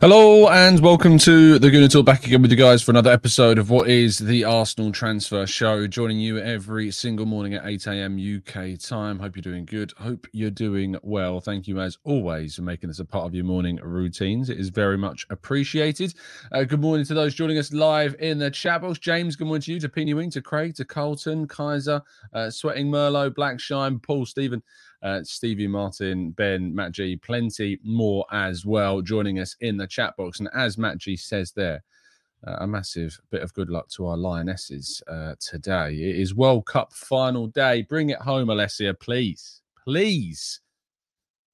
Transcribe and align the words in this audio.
Hello 0.00 0.48
and 0.48 0.78
welcome 0.78 1.18
to 1.18 1.58
the 1.58 1.70
Gooner 1.70 1.90
Talk 1.90 2.06
back 2.06 2.24
again 2.24 2.40
with 2.40 2.52
you 2.52 2.56
guys 2.56 2.80
for 2.80 2.92
another 2.92 3.10
episode 3.10 3.58
of 3.58 3.68
what 3.68 3.88
is 3.88 4.18
the 4.18 4.44
Arsenal 4.44 4.92
Transfer 4.92 5.44
Show. 5.44 5.88
Joining 5.88 6.20
you 6.20 6.38
every 6.38 6.92
single 6.92 7.26
morning 7.26 7.54
at 7.54 7.66
8 7.66 7.88
a.m. 7.88 8.16
UK 8.16 8.78
time. 8.78 9.18
Hope 9.18 9.34
you're 9.34 9.42
doing 9.42 9.64
good. 9.64 9.92
Hope 9.98 10.28
you're 10.30 10.52
doing 10.52 10.96
well. 11.02 11.40
Thank 11.40 11.66
you 11.66 11.80
as 11.80 11.98
always 12.04 12.54
for 12.54 12.62
making 12.62 12.90
this 12.90 13.00
a 13.00 13.04
part 13.04 13.26
of 13.26 13.34
your 13.34 13.44
morning 13.44 13.80
routines. 13.82 14.50
It 14.50 14.60
is 14.60 14.68
very 14.68 14.96
much 14.96 15.26
appreciated. 15.30 16.14
Uh, 16.52 16.62
good 16.62 16.80
morning 16.80 17.04
to 17.06 17.14
those 17.14 17.34
joining 17.34 17.58
us 17.58 17.72
live 17.72 18.14
in 18.20 18.38
the 18.38 18.52
chat 18.52 18.82
box. 18.82 19.00
James, 19.00 19.34
good 19.34 19.48
morning 19.48 19.62
to 19.62 19.72
you, 19.72 19.80
to 19.80 19.88
Pini 19.88 20.14
Wing, 20.14 20.30
to 20.30 20.40
Craig, 20.40 20.76
to 20.76 20.84
Carlton, 20.84 21.48
Kaiser, 21.48 22.02
uh, 22.32 22.50
Sweating 22.50 22.88
Merlot, 22.88 23.30
Blackshine, 23.30 24.00
Paul, 24.00 24.26
Stephen 24.26 24.62
uh, 25.02 25.22
Stevie 25.22 25.68
Martin, 25.68 26.30
Ben, 26.30 26.74
Matt 26.74 26.92
G, 26.92 27.16
plenty 27.16 27.78
more 27.82 28.24
as 28.32 28.66
well 28.66 29.00
joining 29.00 29.38
us 29.38 29.56
in 29.60 29.76
the 29.76 29.86
chat 29.86 30.16
box. 30.16 30.40
And 30.40 30.48
as 30.54 30.78
Matt 30.78 30.98
G 30.98 31.16
says 31.16 31.52
there, 31.52 31.82
uh, 32.46 32.56
a 32.60 32.66
massive 32.66 33.18
bit 33.30 33.42
of 33.42 33.52
good 33.54 33.70
luck 33.70 33.88
to 33.90 34.06
our 34.06 34.16
Lionesses 34.16 35.02
uh, 35.08 35.34
today. 35.40 35.94
It 35.94 36.16
is 36.16 36.34
World 36.34 36.66
Cup 36.66 36.92
final 36.92 37.48
day. 37.48 37.82
Bring 37.82 38.10
it 38.10 38.20
home, 38.20 38.48
Alessia, 38.48 38.98
please. 38.98 39.62
Please. 39.82 40.60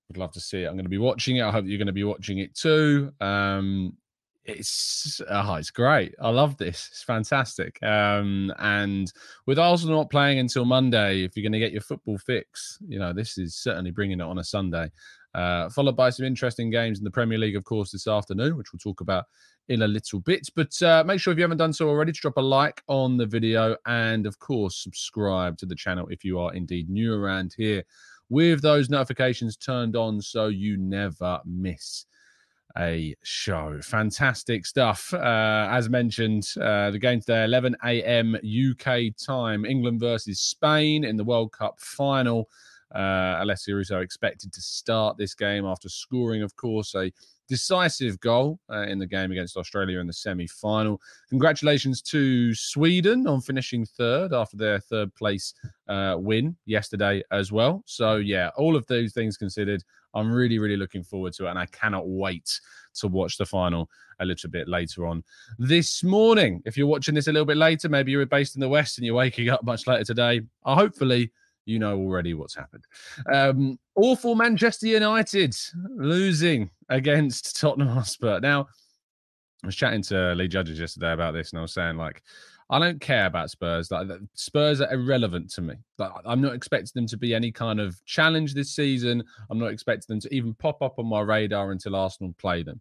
Would 0.08 0.18
love 0.18 0.32
to 0.32 0.40
see 0.40 0.62
it. 0.62 0.66
I'm 0.66 0.74
going 0.74 0.84
to 0.84 0.90
be 0.90 0.98
watching 0.98 1.36
it. 1.36 1.42
I 1.42 1.50
hope 1.50 1.64
you're 1.66 1.78
going 1.78 1.86
to 1.86 1.92
be 1.92 2.04
watching 2.04 2.38
it 2.38 2.54
too. 2.54 3.12
Um, 3.20 3.94
it's 4.44 5.20
oh, 5.28 5.54
it's 5.54 5.70
great. 5.70 6.14
I 6.20 6.30
love 6.30 6.56
this. 6.56 6.88
It's 6.90 7.02
fantastic. 7.02 7.82
Um, 7.82 8.52
and 8.58 9.12
with 9.46 9.58
Arsenal 9.58 9.98
not 9.98 10.10
playing 10.10 10.38
until 10.38 10.64
Monday, 10.64 11.24
if 11.24 11.36
you're 11.36 11.42
going 11.42 11.52
to 11.52 11.58
get 11.58 11.72
your 11.72 11.80
football 11.80 12.18
fix, 12.18 12.78
you 12.86 12.98
know 12.98 13.12
this 13.12 13.38
is 13.38 13.54
certainly 13.54 13.90
bringing 13.90 14.20
it 14.20 14.24
on 14.24 14.38
a 14.38 14.44
Sunday. 14.44 14.90
Uh, 15.34 15.68
followed 15.68 15.96
by 15.96 16.10
some 16.10 16.24
interesting 16.24 16.70
games 16.70 16.98
in 16.98 17.04
the 17.04 17.10
Premier 17.10 17.38
League, 17.38 17.56
of 17.56 17.64
course, 17.64 17.90
this 17.90 18.06
afternoon, 18.06 18.56
which 18.56 18.72
we'll 18.72 18.78
talk 18.78 19.00
about 19.00 19.24
in 19.68 19.82
a 19.82 19.88
little 19.88 20.20
bit. 20.20 20.48
But 20.54 20.80
uh, 20.80 21.02
make 21.04 21.18
sure 21.18 21.32
if 21.32 21.38
you 21.38 21.42
haven't 21.42 21.58
done 21.58 21.72
so 21.72 21.88
already, 21.88 22.12
to 22.12 22.20
drop 22.20 22.36
a 22.36 22.40
like 22.40 22.82
on 22.86 23.16
the 23.16 23.26
video 23.26 23.76
and, 23.86 24.26
of 24.26 24.38
course, 24.38 24.76
subscribe 24.80 25.58
to 25.58 25.66
the 25.66 25.74
channel 25.74 26.06
if 26.08 26.24
you 26.24 26.38
are 26.38 26.54
indeed 26.54 26.88
new 26.88 27.14
around 27.14 27.52
here 27.56 27.82
with 28.30 28.62
those 28.62 28.88
notifications 28.90 29.56
turned 29.56 29.96
on 29.96 30.20
so 30.20 30.48
you 30.48 30.76
never 30.76 31.40
miss 31.44 32.06
a 32.78 33.14
show. 33.22 33.80
Fantastic 33.82 34.66
stuff. 34.66 35.12
Uh, 35.14 35.68
as 35.70 35.88
mentioned, 35.88 36.48
uh, 36.60 36.90
the 36.90 36.98
game 36.98 37.20
today, 37.20 37.44
11 37.44 37.76
a.m. 37.84 38.36
UK 38.36 39.16
time, 39.16 39.64
England 39.64 40.00
versus 40.00 40.40
Spain 40.40 41.04
in 41.04 41.16
the 41.16 41.24
World 41.24 41.52
Cup 41.52 41.78
final. 41.78 42.48
Uh, 42.94 43.42
Alessia 43.42 43.74
Russo 43.74 44.00
expected 44.00 44.52
to 44.52 44.60
start 44.60 45.16
this 45.16 45.34
game 45.34 45.64
after 45.64 45.88
scoring, 45.88 46.42
of 46.42 46.54
course, 46.56 46.94
a 46.94 47.12
decisive 47.48 48.18
goal 48.20 48.58
uh, 48.70 48.82
in 48.82 48.98
the 48.98 49.06
game 49.06 49.30
against 49.30 49.56
Australia 49.56 49.98
in 49.98 50.06
the 50.06 50.12
semi 50.12 50.46
final. 50.46 51.00
Congratulations 51.28 52.00
to 52.02 52.54
Sweden 52.54 53.26
on 53.26 53.40
finishing 53.40 53.84
third 53.84 54.32
after 54.32 54.56
their 54.56 54.80
third 54.80 55.14
place 55.14 55.54
uh, 55.88 56.16
win 56.18 56.56
yesterday 56.66 57.22
as 57.30 57.52
well. 57.52 57.82
So, 57.86 58.16
yeah, 58.16 58.50
all 58.56 58.76
of 58.76 58.86
those 58.86 59.12
things 59.12 59.36
considered, 59.36 59.82
I'm 60.14 60.32
really, 60.32 60.58
really 60.58 60.76
looking 60.76 61.02
forward 61.02 61.32
to 61.34 61.46
it. 61.46 61.50
And 61.50 61.58
I 61.58 61.66
cannot 61.66 62.08
wait 62.08 62.60
to 62.94 63.08
watch 63.08 63.36
the 63.36 63.46
final 63.46 63.88
a 64.20 64.24
little 64.24 64.50
bit 64.50 64.68
later 64.68 65.06
on 65.06 65.24
this 65.58 66.04
morning. 66.04 66.62
If 66.64 66.76
you're 66.76 66.86
watching 66.86 67.14
this 67.14 67.26
a 67.26 67.32
little 67.32 67.46
bit 67.46 67.56
later, 67.56 67.88
maybe 67.88 68.12
you're 68.12 68.24
based 68.26 68.54
in 68.54 68.60
the 68.60 68.68
West 68.68 68.98
and 68.98 69.06
you're 69.06 69.14
waking 69.14 69.48
up 69.48 69.64
much 69.64 69.86
later 69.86 70.04
today. 70.04 70.42
Uh, 70.64 70.74
hopefully, 70.74 71.32
you 71.66 71.78
know 71.78 71.96
already 71.96 72.34
what's 72.34 72.54
happened. 72.54 72.84
Um, 73.32 73.78
awful 73.96 74.34
Manchester 74.34 74.86
United 74.86 75.56
losing 75.96 76.70
against 76.88 77.58
Tottenham 77.58 77.88
Hotspur. 77.88 78.40
Now, 78.40 78.68
I 79.62 79.66
was 79.66 79.76
chatting 79.76 80.02
to 80.02 80.34
Lee 80.34 80.48
Judges 80.48 80.78
yesterday 80.78 81.12
about 81.12 81.32
this, 81.32 81.52
and 81.52 81.58
I 81.58 81.62
was 81.62 81.72
saying, 81.72 81.96
like, 81.96 82.22
I 82.70 82.78
don't 82.78 83.00
care 83.00 83.26
about 83.26 83.50
Spurs. 83.50 83.90
Like, 83.90 84.08
Spurs 84.34 84.80
are 84.80 84.92
irrelevant 84.92 85.50
to 85.50 85.62
me. 85.62 85.74
Like, 85.98 86.12
I'm 86.24 86.40
not 86.40 86.54
expecting 86.54 86.92
them 86.94 87.06
to 87.08 87.16
be 87.16 87.34
any 87.34 87.52
kind 87.52 87.78
of 87.78 88.02
challenge 88.06 88.54
this 88.54 88.74
season. 88.74 89.22
I'm 89.50 89.58
not 89.58 89.70
expecting 89.70 90.14
them 90.14 90.20
to 90.20 90.34
even 90.34 90.54
pop 90.54 90.80
up 90.82 90.98
on 90.98 91.06
my 91.06 91.20
radar 91.20 91.72
until 91.72 91.96
Arsenal 91.96 92.34
play 92.38 92.62
them. 92.62 92.80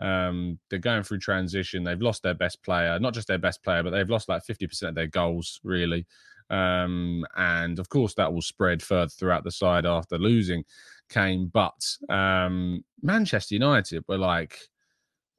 Um, 0.00 0.58
they're 0.70 0.78
going 0.78 1.02
through 1.02 1.18
transition. 1.18 1.82
They've 1.82 2.00
lost 2.00 2.22
their 2.22 2.34
best 2.34 2.62
player, 2.62 2.98
not 2.98 3.14
just 3.14 3.28
their 3.28 3.38
best 3.38 3.62
player, 3.62 3.82
but 3.82 3.90
they've 3.90 4.08
lost 4.08 4.28
like 4.28 4.42
50% 4.44 4.88
of 4.88 4.94
their 4.94 5.06
goals, 5.06 5.60
really. 5.64 6.06
Um, 6.50 7.24
and 7.36 7.78
of 7.78 7.88
course, 7.88 8.14
that 8.14 8.32
will 8.32 8.42
spread 8.42 8.82
further 8.82 9.08
throughout 9.08 9.44
the 9.44 9.50
side 9.50 9.86
after 9.86 10.18
losing 10.18 10.64
Kane. 11.08 11.50
But 11.52 11.80
um, 12.08 12.84
Manchester 13.02 13.54
United 13.54 14.04
were 14.08 14.18
like 14.18 14.58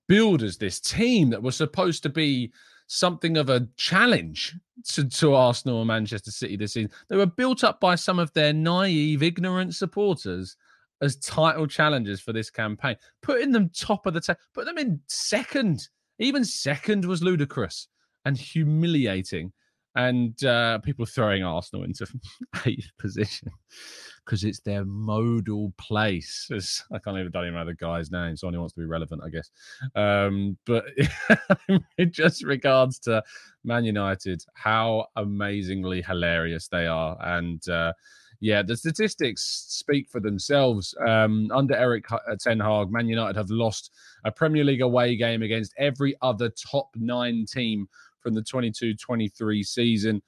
builders, 0.07 0.57
this 0.57 0.79
team 0.79 1.29
that 1.29 1.41
was 1.41 1.55
supposed 1.55 2.03
to 2.03 2.09
be 2.09 2.51
something 2.87 3.37
of 3.37 3.49
a 3.49 3.67
challenge 3.77 4.55
to, 4.89 5.07
to 5.07 5.33
Arsenal 5.33 5.81
and 5.81 5.87
Manchester 5.87 6.31
City 6.31 6.55
this 6.55 6.73
season. 6.73 6.91
They 7.09 7.17
were 7.17 7.25
built 7.25 7.63
up 7.63 7.79
by 7.79 7.95
some 7.95 8.19
of 8.19 8.31
their 8.33 8.53
naive, 8.53 9.23
ignorant 9.23 9.75
supporters 9.75 10.55
as 11.01 11.17
title 11.17 11.67
challengers 11.67 12.21
for 12.21 12.33
this 12.33 12.49
campaign, 12.49 12.95
putting 13.21 13.51
them 13.51 13.69
top 13.69 14.05
of 14.05 14.13
the 14.13 14.21
table, 14.21 14.39
put 14.53 14.65
them 14.65 14.77
in 14.77 14.99
second. 15.07 15.87
Even 16.19 16.45
second 16.45 17.05
was 17.05 17.23
ludicrous 17.23 17.87
and 18.23 18.37
humiliating 18.37 19.51
and 19.95 20.43
uh, 20.43 20.79
people 20.79 21.05
throwing 21.05 21.43
Arsenal 21.43 21.83
into 21.83 22.05
eighth 22.65 22.89
position 22.97 23.49
because 24.25 24.43
it's 24.43 24.59
their 24.59 24.83
modal 24.85 25.71
place. 25.77 26.47
It's, 26.49 26.83
I 26.91 26.97
can't 26.97 27.17
even, 27.17 27.31
don't 27.31 27.43
even 27.43 27.55
know 27.55 27.65
the 27.65 27.75
guy's 27.75 28.11
name, 28.11 28.35
so 28.35 28.47
only 28.47 28.59
wants 28.59 28.73
to 28.73 28.79
be 28.79 28.85
relevant, 28.85 29.21
I 29.23 29.29
guess. 29.29 29.51
Um, 29.95 30.57
but 30.65 30.85
in 31.97 32.11
just 32.11 32.43
regards 32.43 32.99
to 32.99 33.23
Man 33.63 33.85
United, 33.85 34.43
how 34.55 35.07
amazingly 35.15 36.01
hilarious 36.01 36.67
they 36.67 36.87
are, 36.87 37.17
and 37.21 37.67
uh, 37.69 37.93
yeah, 38.39 38.61
the 38.61 38.75
statistics 38.75 39.65
speak 39.69 40.09
for 40.09 40.19
themselves. 40.19 40.95
Um, 41.05 41.49
under 41.53 41.75
Erik 41.75 42.11
uh, 42.11 42.19
Ten 42.39 42.59
Hag, 42.59 42.91
Man 42.91 43.07
United 43.07 43.35
have 43.35 43.49
lost 43.49 43.91
a 44.23 44.31
Premier 44.31 44.63
League 44.63 44.81
away 44.81 45.15
game 45.15 45.41
against 45.41 45.73
every 45.77 46.15
other 46.21 46.49
top 46.49 46.89
nine 46.95 47.45
team 47.45 47.87
from 48.21 48.33
the 48.33 48.43
22 48.43 48.95
23 48.95 49.63
season. 49.63 50.21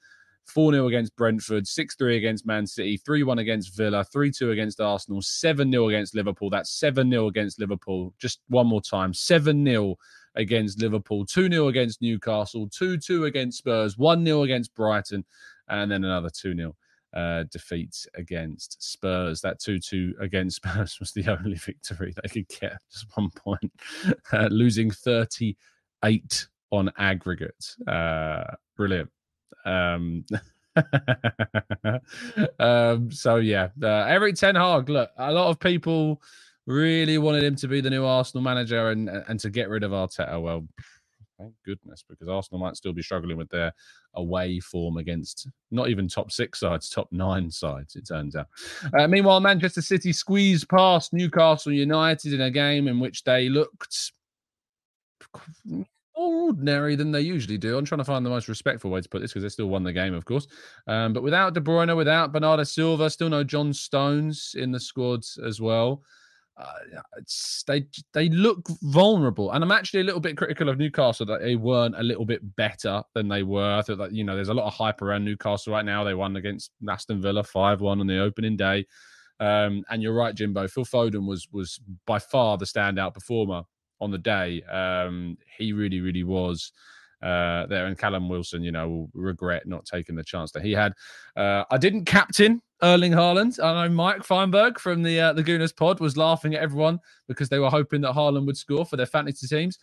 4 0.48 0.72
0 0.72 0.88
against 0.88 1.14
Brentford, 1.16 1.66
6 1.66 1.94
3 1.96 2.16
against 2.16 2.46
Man 2.46 2.66
City, 2.66 2.96
3 2.96 3.22
1 3.22 3.38
against 3.38 3.76
Villa, 3.76 4.04
3 4.04 4.30
2 4.30 4.50
against 4.50 4.80
Arsenal, 4.80 5.22
7 5.22 5.70
0 5.70 5.88
against 5.88 6.14
Liverpool. 6.14 6.50
That's 6.50 6.70
7 6.70 7.10
0 7.10 7.26
against 7.26 7.60
Liverpool. 7.60 8.14
Just 8.18 8.40
one 8.48 8.66
more 8.66 8.80
time 8.80 9.12
7 9.12 9.64
0 9.64 9.96
against 10.34 10.80
Liverpool, 10.80 11.26
2 11.26 11.48
0 11.50 11.68
against 11.68 12.00
Newcastle, 12.00 12.68
2 12.68 12.98
2 12.98 13.26
against 13.26 13.58
Spurs, 13.58 13.98
1 13.98 14.24
0 14.24 14.42
against 14.42 14.74
Brighton, 14.74 15.24
and 15.68 15.90
then 15.90 16.04
another 16.04 16.30
2 16.30 16.54
0 16.54 16.76
uh, 17.14 17.44
defeat 17.50 18.06
against 18.14 18.82
Spurs. 18.82 19.40
That 19.40 19.60
2 19.60 19.78
2 19.78 20.14
against 20.20 20.56
Spurs 20.64 20.98
was 20.98 21.12
the 21.12 21.28
only 21.28 21.56
victory 21.56 22.14
they 22.22 22.28
could 22.28 22.48
get, 22.48 22.78
just 22.90 23.06
one 23.14 23.30
point, 23.30 23.72
uh, 24.32 24.48
losing 24.50 24.90
38 24.90 26.48
on 26.70 26.90
aggregate. 26.98 27.76
Uh, 27.86 28.44
brilliant. 28.76 29.10
Um, 29.68 30.24
um, 32.58 33.10
so 33.10 33.36
yeah, 33.36 33.68
uh, 33.82 34.04
Erik 34.04 34.36
Ten 34.36 34.54
Hag. 34.54 34.88
Look, 34.88 35.10
a 35.16 35.32
lot 35.32 35.48
of 35.48 35.58
people 35.60 36.22
really 36.66 37.18
wanted 37.18 37.42
him 37.42 37.56
to 37.56 37.68
be 37.68 37.80
the 37.80 37.90
new 37.90 38.04
Arsenal 38.04 38.42
manager 38.42 38.90
and 38.90 39.08
and 39.08 39.40
to 39.40 39.50
get 39.50 39.68
rid 39.68 39.82
of 39.82 39.92
Arteta. 39.92 40.40
Well, 40.40 40.66
thank 41.38 41.52
goodness, 41.64 42.04
because 42.08 42.28
Arsenal 42.28 42.60
might 42.60 42.76
still 42.76 42.92
be 42.92 43.02
struggling 43.02 43.36
with 43.36 43.48
their 43.50 43.72
away 44.14 44.60
form 44.60 44.96
against 44.96 45.48
not 45.70 45.88
even 45.88 46.08
top 46.08 46.32
six 46.32 46.60
sides, 46.60 46.88
top 46.88 47.08
nine 47.10 47.50
sides. 47.50 47.96
It 47.96 48.06
turns 48.06 48.36
out. 48.36 48.46
Uh, 48.98 49.06
meanwhile, 49.06 49.40
Manchester 49.40 49.82
City 49.82 50.12
squeezed 50.12 50.68
past 50.68 51.12
Newcastle 51.12 51.72
United 51.72 52.32
in 52.32 52.40
a 52.40 52.50
game 52.50 52.88
in 52.88 53.00
which 53.00 53.24
they 53.24 53.48
looked 53.48 54.12
more 56.18 56.46
ordinary 56.46 56.96
than 56.96 57.12
they 57.12 57.20
usually 57.20 57.58
do. 57.58 57.78
I'm 57.78 57.84
trying 57.84 57.98
to 57.98 58.04
find 58.04 58.24
the 58.24 58.30
most 58.30 58.48
respectful 58.48 58.90
way 58.90 59.00
to 59.00 59.08
put 59.08 59.20
this 59.20 59.32
because 59.32 59.42
they 59.42 59.48
still 59.48 59.68
won 59.68 59.84
the 59.84 59.92
game, 59.92 60.14
of 60.14 60.24
course. 60.24 60.46
Um, 60.86 61.12
but 61.12 61.22
without 61.22 61.54
De 61.54 61.60
Bruyne, 61.60 61.96
without 61.96 62.32
Bernardo 62.32 62.64
Silva, 62.64 63.08
still 63.10 63.28
no 63.28 63.44
John 63.44 63.72
Stones 63.72 64.54
in 64.56 64.72
the 64.72 64.80
squads 64.80 65.38
as 65.44 65.60
well. 65.60 66.02
Uh, 66.56 67.20
they 67.68 67.86
they 68.12 68.28
look 68.30 68.68
vulnerable, 68.82 69.52
and 69.52 69.62
I'm 69.62 69.70
actually 69.70 70.00
a 70.00 70.04
little 70.04 70.20
bit 70.20 70.36
critical 70.36 70.68
of 70.68 70.76
Newcastle 70.76 71.24
that 71.26 71.40
they 71.40 71.54
weren't 71.54 71.94
a 71.96 72.02
little 72.02 72.24
bit 72.24 72.40
better 72.56 73.00
than 73.14 73.28
they 73.28 73.44
were. 73.44 73.76
I 73.76 73.82
thought 73.82 73.98
that 73.98 74.12
you 74.12 74.24
know 74.24 74.34
there's 74.34 74.48
a 74.48 74.54
lot 74.54 74.66
of 74.66 74.74
hype 74.74 75.00
around 75.00 75.24
Newcastle 75.24 75.72
right 75.72 75.84
now. 75.84 76.02
They 76.02 76.14
won 76.14 76.34
against 76.34 76.72
Aston 76.88 77.22
Villa 77.22 77.44
five 77.44 77.80
one 77.80 78.00
on 78.00 78.08
the 78.08 78.18
opening 78.18 78.56
day, 78.56 78.86
um, 79.38 79.84
and 79.88 80.02
you're 80.02 80.16
right, 80.16 80.34
Jimbo. 80.34 80.66
Phil 80.66 80.84
Foden 80.84 81.28
was 81.28 81.46
was 81.52 81.78
by 82.06 82.18
far 82.18 82.58
the 82.58 82.64
standout 82.64 83.14
performer 83.14 83.62
on 84.00 84.10
the 84.10 84.18
day. 84.18 84.62
Um, 84.62 85.38
he 85.56 85.72
really, 85.72 86.00
really 86.00 86.24
was 86.24 86.72
uh, 87.22 87.66
there. 87.66 87.86
And 87.86 87.98
Callum 87.98 88.28
Wilson, 88.28 88.62
you 88.62 88.72
know, 88.72 88.88
will 88.88 89.10
regret 89.14 89.66
not 89.66 89.84
taking 89.84 90.14
the 90.14 90.24
chance 90.24 90.52
that 90.52 90.64
he 90.64 90.72
had. 90.72 90.92
Uh, 91.36 91.64
I 91.70 91.78
didn't 91.78 92.04
captain 92.04 92.62
Erling 92.82 93.12
Haaland. 93.12 93.62
I 93.62 93.86
know 93.86 93.92
Mike 93.92 94.24
Feinberg 94.24 94.78
from 94.78 95.02
the 95.02 95.20
uh, 95.20 95.34
Gooners 95.34 95.74
pod 95.74 96.00
was 96.00 96.16
laughing 96.16 96.54
at 96.54 96.62
everyone 96.62 97.00
because 97.26 97.48
they 97.48 97.58
were 97.58 97.70
hoping 97.70 98.02
that 98.02 98.14
Haaland 98.14 98.46
would 98.46 98.56
score 98.56 98.84
for 98.84 98.96
their 98.96 99.06
fantasy 99.06 99.46
teams. 99.46 99.78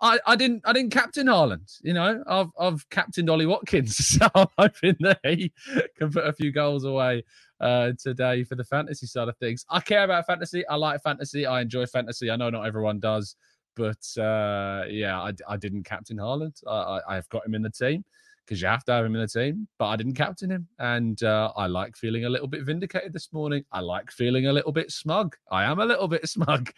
I, 0.00 0.18
I 0.26 0.36
didn't 0.36 0.62
I 0.64 0.72
didn't 0.72 0.90
captain 0.90 1.28
Haaland. 1.28 1.78
You 1.82 1.94
know, 1.94 2.22
I've 2.26 2.50
I've 2.58 2.88
captained 2.90 3.30
Ollie 3.30 3.46
Watkins, 3.46 3.96
so 4.18 4.28
I'm 4.34 4.48
hoping 4.58 4.96
that 5.00 5.20
he 5.22 5.52
can 5.96 6.10
put 6.10 6.26
a 6.26 6.32
few 6.32 6.52
goals 6.52 6.84
away 6.84 7.24
uh, 7.60 7.92
today 7.98 8.44
for 8.44 8.54
the 8.56 8.64
fantasy 8.64 9.06
side 9.06 9.28
of 9.28 9.36
things. 9.38 9.64
I 9.70 9.80
care 9.80 10.04
about 10.04 10.26
fantasy. 10.26 10.66
I 10.66 10.76
like 10.76 11.02
fantasy. 11.02 11.46
I 11.46 11.62
enjoy 11.62 11.86
fantasy. 11.86 12.30
I 12.30 12.36
know 12.36 12.50
not 12.50 12.66
everyone 12.66 13.00
does. 13.00 13.36
But 13.76 14.06
uh, 14.20 14.84
yeah, 14.88 15.20
I, 15.20 15.32
I 15.48 15.56
didn't 15.56 15.84
captain 15.84 16.18
Haaland. 16.18 16.60
I, 16.66 17.00
I, 17.08 17.14
have 17.14 17.28
got 17.28 17.46
him 17.46 17.54
in 17.54 17.62
the 17.62 17.70
team 17.70 18.04
because 18.44 18.60
you 18.60 18.68
have 18.68 18.84
to 18.84 18.92
have 18.92 19.04
him 19.04 19.14
in 19.14 19.20
the 19.20 19.28
team, 19.28 19.66
but 19.78 19.86
I 19.86 19.96
didn't 19.96 20.14
captain 20.14 20.50
him. 20.50 20.68
And 20.78 21.22
uh, 21.22 21.52
I 21.56 21.66
like 21.66 21.96
feeling 21.96 22.26
a 22.26 22.28
little 22.28 22.46
bit 22.46 22.64
vindicated 22.64 23.12
this 23.12 23.32
morning. 23.32 23.64
I 23.72 23.80
like 23.80 24.10
feeling 24.10 24.46
a 24.46 24.52
little 24.52 24.72
bit 24.72 24.90
smug. 24.90 25.34
I 25.50 25.64
am 25.64 25.78
a 25.78 25.84
little 25.84 26.08
bit 26.08 26.28
smug. 26.28 26.70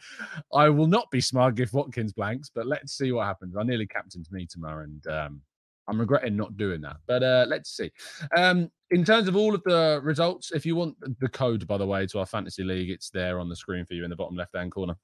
I 0.55 0.69
will 0.69 0.87
not 0.87 1.11
be 1.11 1.21
smug 1.21 1.61
if 1.61 1.73
Watkins 1.73 2.13
blanks, 2.13 2.51
but 2.55 2.67
let's 2.67 2.97
see 2.97 3.13
what 3.13 3.27
happens. 3.27 3.57
I 3.57 3.63
nearly 3.65 3.87
captained 3.87 4.29
Mitoma 4.33 4.85
and 4.85 5.07
um, 5.09 5.41
I'm 5.89 6.01
regretting 6.01 6.37
not 6.37 6.57
doing 6.57 6.81
that. 6.83 6.97
But 7.07 7.23
uh, 7.23 7.47
let's 7.49 7.77
see. 7.77 7.91
Um, 8.37 8.71
in 8.91 9.05
terms 9.05 9.29
of 9.29 9.37
all 9.37 9.55
of 9.55 9.63
the 9.65 10.01
results, 10.03 10.53
if 10.53 10.65
you 10.65 10.77
want 10.77 10.97
the 11.21 11.29
code, 11.29 11.67
by 11.67 11.79
the 11.79 11.87
way, 11.87 12.07
to 12.07 12.21
our 12.21 12.27
fantasy 12.27 12.63
league, 12.63 12.91
it's 12.91 13.11
there 13.11 13.41
on 13.41 13.49
the 13.49 13.57
screen 13.57 13.85
for 13.85 13.95
you 13.95 14.05
in 14.05 14.11
the 14.11 14.17
bottom 14.17 14.37
left 14.37 14.57
hand 14.57 14.73
corner 14.73 14.95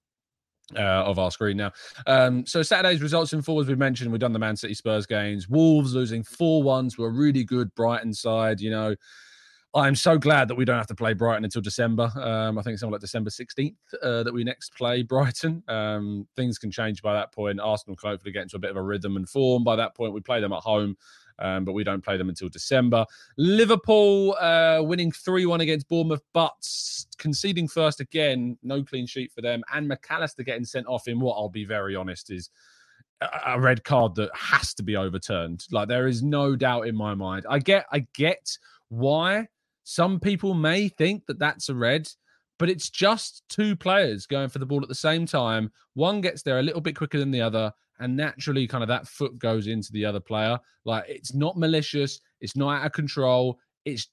uh, 0.77 0.81
of 0.81 1.19
our 1.19 1.31
screen 1.31 1.57
now. 1.57 1.73
Um, 2.07 2.47
so 2.47 2.63
Saturday's 2.63 3.03
results 3.03 3.33
in 3.33 3.43
full, 3.43 3.61
as 3.61 3.67
we 3.67 3.75
mentioned, 3.75 4.11
we've 4.11 4.21
done 4.21 4.33
the 4.33 4.39
Man 4.39 4.57
City 4.57 4.75
Spurs 4.75 5.07
games. 5.07 5.49
Wolves 5.49 5.95
losing 5.95 6.23
4 6.23 6.63
1 6.63 6.91
to 6.91 7.05
a 7.05 7.11
really 7.11 7.45
good 7.45 7.75
Brighton 7.75 8.15
side. 8.15 8.61
You 8.61 8.71
know, 8.71 8.95
I'm 9.75 9.95
so 9.95 10.19
glad 10.19 10.49
that 10.49 10.55
we 10.55 10.65
don't 10.65 10.77
have 10.77 10.87
to 10.89 10.95
play 10.95 11.15
Brighton 11.15 11.45
until 11.45 11.63
December. 11.63 12.11
Um, 12.17 12.59
I 12.59 12.63
think 12.63 12.75
it's 12.75 12.81
something 12.81 12.93
like 12.93 13.01
December 13.01 13.31
16th 13.31 13.75
uh, 14.03 14.23
that 14.23 14.33
we 14.33 14.45
next 14.45 14.75
play 14.75 15.03
Brighton. 15.03 15.63
Um, 15.67 16.27
things 16.37 16.59
can 16.59 16.71
change 16.71 17.01
by 17.01 17.15
that 17.15 17.33
point. 17.33 17.59
Arsenal 17.59 17.97
can 17.97 18.11
hopefully 18.11 18.33
get 18.33 18.43
into 18.43 18.57
a 18.57 18.61
bit 18.61 18.71
of 18.71 18.77
a 18.77 18.83
rhythm 18.83 19.17
and 19.17 19.29
form. 19.29 19.65
By 19.65 19.77
that 19.77 19.95
point, 19.95 20.13
we 20.13 20.21
play 20.21 20.41
them 20.41 20.53
at 20.53 20.61
home 20.61 20.97
um, 21.39 21.65
but 21.65 21.73
we 21.73 21.85
don't 21.85 22.03
play 22.03 22.17
them 22.17 22.29
until 22.29 22.49
December. 22.49 23.05
Liverpool 23.37 24.37
uh, 24.41 24.81
winning 24.83 25.13
3 25.13 25.47
1 25.47 25.61
against 25.61 25.89
Bournemouth, 25.89 26.23
but 26.33 26.53
conceding 27.19 27.69
first 27.69 28.01
again. 28.01 28.57
No 28.63 28.83
clean 28.83 29.07
sheet 29.07 29.33
for 29.33 29.41
them. 29.41 29.63
And 29.73 29.89
Mac 29.89 30.07
Allister 30.11 30.43
getting 30.43 30.65
sent 30.65 30.87
off 30.87 31.09
in 31.09 31.21
what 31.21 31.35
I'll 31.35 31.49
be 31.49 31.65
very 31.65 31.97
honest 31.97 32.31
is 32.31 32.51
a 33.47 33.61
red 33.61 33.85
card 33.85 34.15
that 34.17 34.35
has 34.35 34.75
to 34.75 34.83
be 34.83 34.97
overturned. 34.97 35.65
Like 35.71 35.89
there 35.89 36.09
is 36.09 36.23
no 36.23 36.57
doubt 36.57 36.89
in 36.89 36.97
my 36.97 37.15
mind. 37.15 37.47
I 37.49 37.59
get, 37.59 37.87
I 37.93 38.07
get 38.15 38.59
why 38.89 39.49
some 39.85 40.21
people 40.21 40.55
may 40.55 40.89
think 40.89 41.27
that 41.27 41.39
that's 41.39 41.69
a 41.69 41.75
red, 41.75 42.09
but 42.63 42.71
it's 42.71 42.91
just 42.91 43.43
two 43.49 43.75
players 43.75 44.25
going 44.25 44.49
for 44.49 44.61
the 44.61 44.65
ball 44.65 44.85
at 44.85 44.89
the 44.89 44.95
same 44.95 45.27
time. 45.27 45.69
One 45.95 46.21
gets 46.21 46.45
there 46.45 46.61
a 46.61 46.63
little 46.63 46.81
bit 46.81 46.95
quicker 46.95 47.19
than 47.19 47.33
the 47.33 47.41
other, 47.41 47.73
and 47.99 48.17
naturally 48.17 48.69
kind 48.69 48.85
of 48.85 48.89
that 48.89 49.09
foot 49.09 49.37
goes 49.37 49.67
into 49.67 49.91
the 49.91 50.05
other 50.05 50.21
player. 50.21 50.61
Like 50.85 51.07
it's 51.09 51.35
not 51.35 51.57
malicious, 51.57 52.21
it's 52.41 52.55
not 52.55 52.79
out 52.79 52.87
of 52.87 52.93
control. 52.93 53.59
It's 53.85 54.07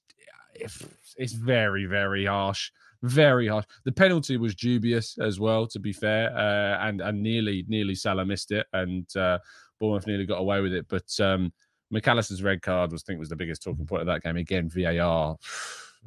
it's 1.16 1.32
very 1.32 1.86
very 1.86 2.26
harsh, 2.26 2.72
very 3.02 3.46
harsh. 3.46 3.66
The 3.84 3.92
penalty 3.92 4.36
was 4.36 4.56
dubious 4.56 5.16
as 5.18 5.38
well, 5.38 5.68
to 5.68 5.78
be 5.78 5.92
fair, 5.92 6.36
uh, 6.36 6.84
and 6.88 7.00
and 7.02 7.22
nearly 7.22 7.64
nearly 7.68 7.94
Salah 7.94 8.24
missed 8.24 8.50
it, 8.50 8.66
and 8.72 9.06
uh, 9.14 9.38
Bournemouth 9.78 10.08
nearly 10.08 10.26
got 10.26 10.40
away 10.40 10.60
with 10.60 10.72
it. 10.72 10.86
But 10.88 11.08
um, 11.20 11.52
Mac 11.92 12.08
Allister's 12.08 12.42
red 12.42 12.62
card 12.62 12.90
was 12.90 13.04
I 13.04 13.06
think 13.06 13.20
was 13.20 13.28
the 13.28 13.36
biggest 13.36 13.62
talking 13.62 13.86
point 13.86 14.02
of 14.02 14.08
that 14.08 14.24
game. 14.24 14.38
Again, 14.38 14.68
VAR. 14.68 15.36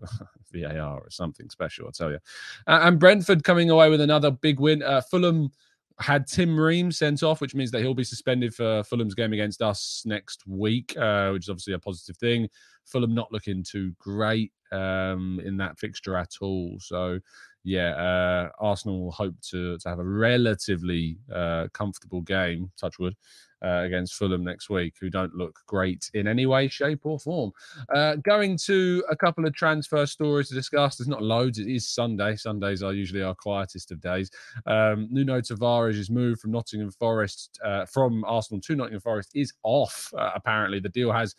VAR 0.54 1.00
or 1.00 1.10
something 1.10 1.50
special, 1.50 1.86
I'll 1.86 1.92
tell 1.92 2.12
you. 2.12 2.20
Uh, 2.68 2.80
and 2.84 3.00
Brentford 3.00 3.44
coming 3.44 3.70
away 3.70 3.90
with 3.90 4.02
another 4.02 4.32
big 4.32 4.60
win. 4.60 4.84
Uh, 4.84 5.02
Fulham 5.02 5.52
had 6.00 6.28
Tim 6.28 6.60
Ream 6.60 6.92
sent 6.92 7.24
off, 7.24 7.42
which 7.42 7.56
means 7.56 7.72
that 7.72 7.82
he'll 7.82 7.94
be 7.94 8.04
suspended 8.04 8.54
for 8.54 8.84
Fulham's 8.84 9.16
game 9.16 9.34
against 9.34 9.62
us 9.62 10.04
next 10.06 10.46
week, 10.48 10.96
uh, 10.98 11.32
which 11.32 11.46
is 11.46 11.50
obviously 11.50 11.74
a 11.74 11.80
positive 11.80 12.18
thing. 12.18 12.50
Fulham 12.86 13.14
not 13.14 13.32
looking 13.32 13.64
too 13.64 13.94
great 14.00 14.52
um, 14.72 15.40
in 15.46 15.58
that 15.58 15.80
fixture 15.80 16.18
at 16.18 16.34
all. 16.42 16.78
So, 16.80 17.20
yeah, 17.64 17.92
uh, 17.92 18.50
Arsenal 18.60 19.12
hope 19.12 19.36
to 19.50 19.78
to 19.78 19.90
have 19.90 20.00
a 20.00 20.04
relatively 20.04 21.18
uh, 21.34 21.68
comfortable 21.74 22.22
game. 22.22 22.72
Touchwood 22.78 23.16
uh, 23.64 23.84
against 23.84 24.16
Fulham 24.16 24.44
next 24.44 24.70
week, 24.70 24.96
who 25.00 25.10
don't 25.10 25.34
look 25.36 25.60
great 25.68 26.10
in 26.14 26.28
any 26.28 26.46
way, 26.46 26.68
shape, 26.68 27.06
or 27.06 27.18
form. 27.18 27.52
Uh, 27.96 28.16
going 28.18 28.58
to 28.66 29.04
a 29.10 29.16
couple 29.16 29.46
of 29.46 29.54
transfer 29.54 30.06
stories 30.06 30.50
to 30.50 30.54
discuss. 30.54 30.98
There's 30.98 31.08
not 31.08 31.24
loads. 31.24 31.60
It 31.60 31.68
is 31.68 31.88
Sunday. 31.88 32.36
Sundays 32.36 32.84
are 32.84 32.94
usually 32.94 33.22
our 33.24 33.36
quietest 33.36 33.92
of 33.92 34.02
days. 34.02 34.30
Um, 34.66 35.08
Nuno 35.10 35.40
Tavares' 35.40 36.10
move 36.10 36.40
from 36.40 36.52
Nottingham 36.52 36.92
Forest, 36.92 37.60
uh, 37.64 37.86
from 37.86 38.26
Arsenal 38.26 38.60
to 38.62 38.76
Nottingham 38.76 39.02
Forest, 39.02 39.32
is 39.34 39.54
off. 39.64 40.14
Uh, 40.18 40.32
apparently, 40.36 40.80
the 40.80 40.90
deal 40.90 41.12
has 41.12 41.34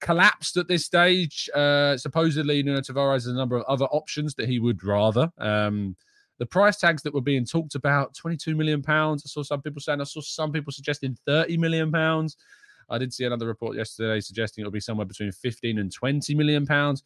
collapsed 0.00 0.56
at 0.56 0.68
this 0.68 0.84
stage. 0.84 1.48
Uh, 1.54 1.96
supposedly, 1.96 2.62
Nuno 2.62 2.80
Tavares 2.80 3.14
has 3.14 3.26
a 3.26 3.34
number 3.34 3.56
of 3.56 3.64
other 3.64 3.86
options 3.86 4.34
that 4.36 4.48
he 4.48 4.58
would 4.58 4.82
rather. 4.82 5.30
Um, 5.38 5.96
the 6.38 6.46
price 6.46 6.78
tags 6.78 7.02
that 7.02 7.12
were 7.12 7.20
being 7.20 7.44
talked 7.44 7.74
about 7.74 8.14
22 8.14 8.56
million 8.56 8.82
pounds. 8.82 9.22
I 9.24 9.28
saw 9.28 9.42
some 9.42 9.60
people 9.60 9.80
saying, 9.80 10.00
I 10.00 10.04
saw 10.04 10.22
some 10.22 10.52
people 10.52 10.72
suggesting 10.72 11.16
30 11.26 11.58
million 11.58 11.92
pounds. 11.92 12.36
I 12.88 12.98
did 12.98 13.12
see 13.12 13.24
another 13.24 13.46
report 13.46 13.76
yesterday 13.76 14.20
suggesting 14.20 14.62
it'll 14.62 14.72
be 14.72 14.80
somewhere 14.80 15.06
between 15.06 15.32
15 15.32 15.78
and 15.78 15.92
20 15.92 16.34
million 16.34 16.66
pounds. 16.66 17.04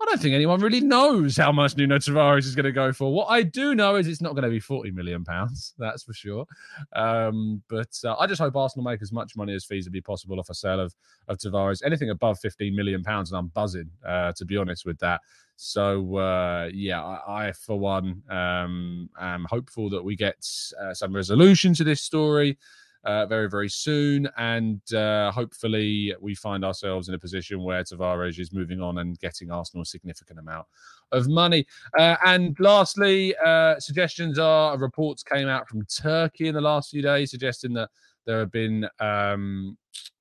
I 0.00 0.04
don't 0.04 0.20
think 0.20 0.34
anyone 0.34 0.60
really 0.60 0.82
knows 0.82 1.38
how 1.38 1.50
much 1.52 1.76
Nuno 1.76 1.98
Tavares 1.98 2.44
is 2.44 2.54
going 2.54 2.64
to 2.64 2.72
go 2.72 2.92
for. 2.92 3.12
What 3.14 3.26
I 3.26 3.42
do 3.42 3.74
know 3.74 3.96
is 3.96 4.06
it's 4.06 4.20
not 4.20 4.34
going 4.34 4.44
to 4.44 4.50
be 4.50 4.60
40 4.60 4.90
million 4.90 5.24
pounds, 5.24 5.72
that's 5.78 6.02
for 6.02 6.12
sure. 6.12 6.46
Um, 6.94 7.62
but 7.68 7.88
uh, 8.04 8.14
I 8.18 8.26
just 8.26 8.40
hope 8.40 8.56
Arsenal 8.56 8.84
make 8.84 9.00
as 9.00 9.10
much 9.10 9.36
money 9.36 9.54
as 9.54 9.64
feasibly 9.64 10.04
possible 10.04 10.38
off 10.38 10.50
a 10.50 10.54
sale 10.54 10.80
of, 10.80 10.94
of 11.28 11.38
Tavares. 11.38 11.82
Anything 11.84 12.10
above 12.10 12.38
15 12.40 12.76
million 12.76 13.02
pounds, 13.02 13.30
and 13.30 13.38
I'm 13.38 13.48
buzzing, 13.48 13.90
uh, 14.06 14.32
to 14.36 14.44
be 14.44 14.58
honest 14.58 14.84
with 14.84 14.98
that. 14.98 15.22
So 15.56 16.16
uh, 16.16 16.68
yeah, 16.72 17.02
I, 17.02 17.48
I, 17.48 17.52
for 17.52 17.78
one 17.78 18.22
um, 18.28 19.08
am 19.18 19.46
hopeful 19.48 19.88
that 19.90 20.04
we 20.04 20.14
get 20.14 20.46
uh, 20.78 20.92
some 20.92 21.14
resolution 21.14 21.72
to 21.74 21.84
this 21.84 22.02
story 22.02 22.58
uh, 23.06 23.24
very, 23.26 23.48
very 23.48 23.68
soon. 23.68 24.28
And 24.36 24.80
uh, 24.92 25.30
hopefully, 25.30 26.14
we 26.20 26.34
find 26.34 26.64
ourselves 26.64 27.08
in 27.08 27.14
a 27.14 27.18
position 27.18 27.62
where 27.62 27.82
Tavares 27.82 28.38
is 28.38 28.52
moving 28.52 28.82
on 28.82 28.98
and 28.98 29.18
getting 29.20 29.50
Arsenal 29.50 29.82
a 29.82 29.86
significant 29.86 30.38
amount 30.38 30.66
of 31.12 31.28
money. 31.28 31.66
Uh, 31.98 32.16
and 32.26 32.56
lastly, 32.58 33.34
uh, 33.44 33.78
suggestions 33.78 34.38
are 34.38 34.76
reports 34.76 35.22
came 35.22 35.48
out 35.48 35.68
from 35.68 35.86
Turkey 35.86 36.48
in 36.48 36.54
the 36.54 36.60
last 36.60 36.90
few 36.90 37.00
days 37.00 37.30
suggesting 37.30 37.72
that 37.74 37.90
there 38.26 38.40
have 38.40 38.50
been 38.50 38.88
um, 38.98 39.78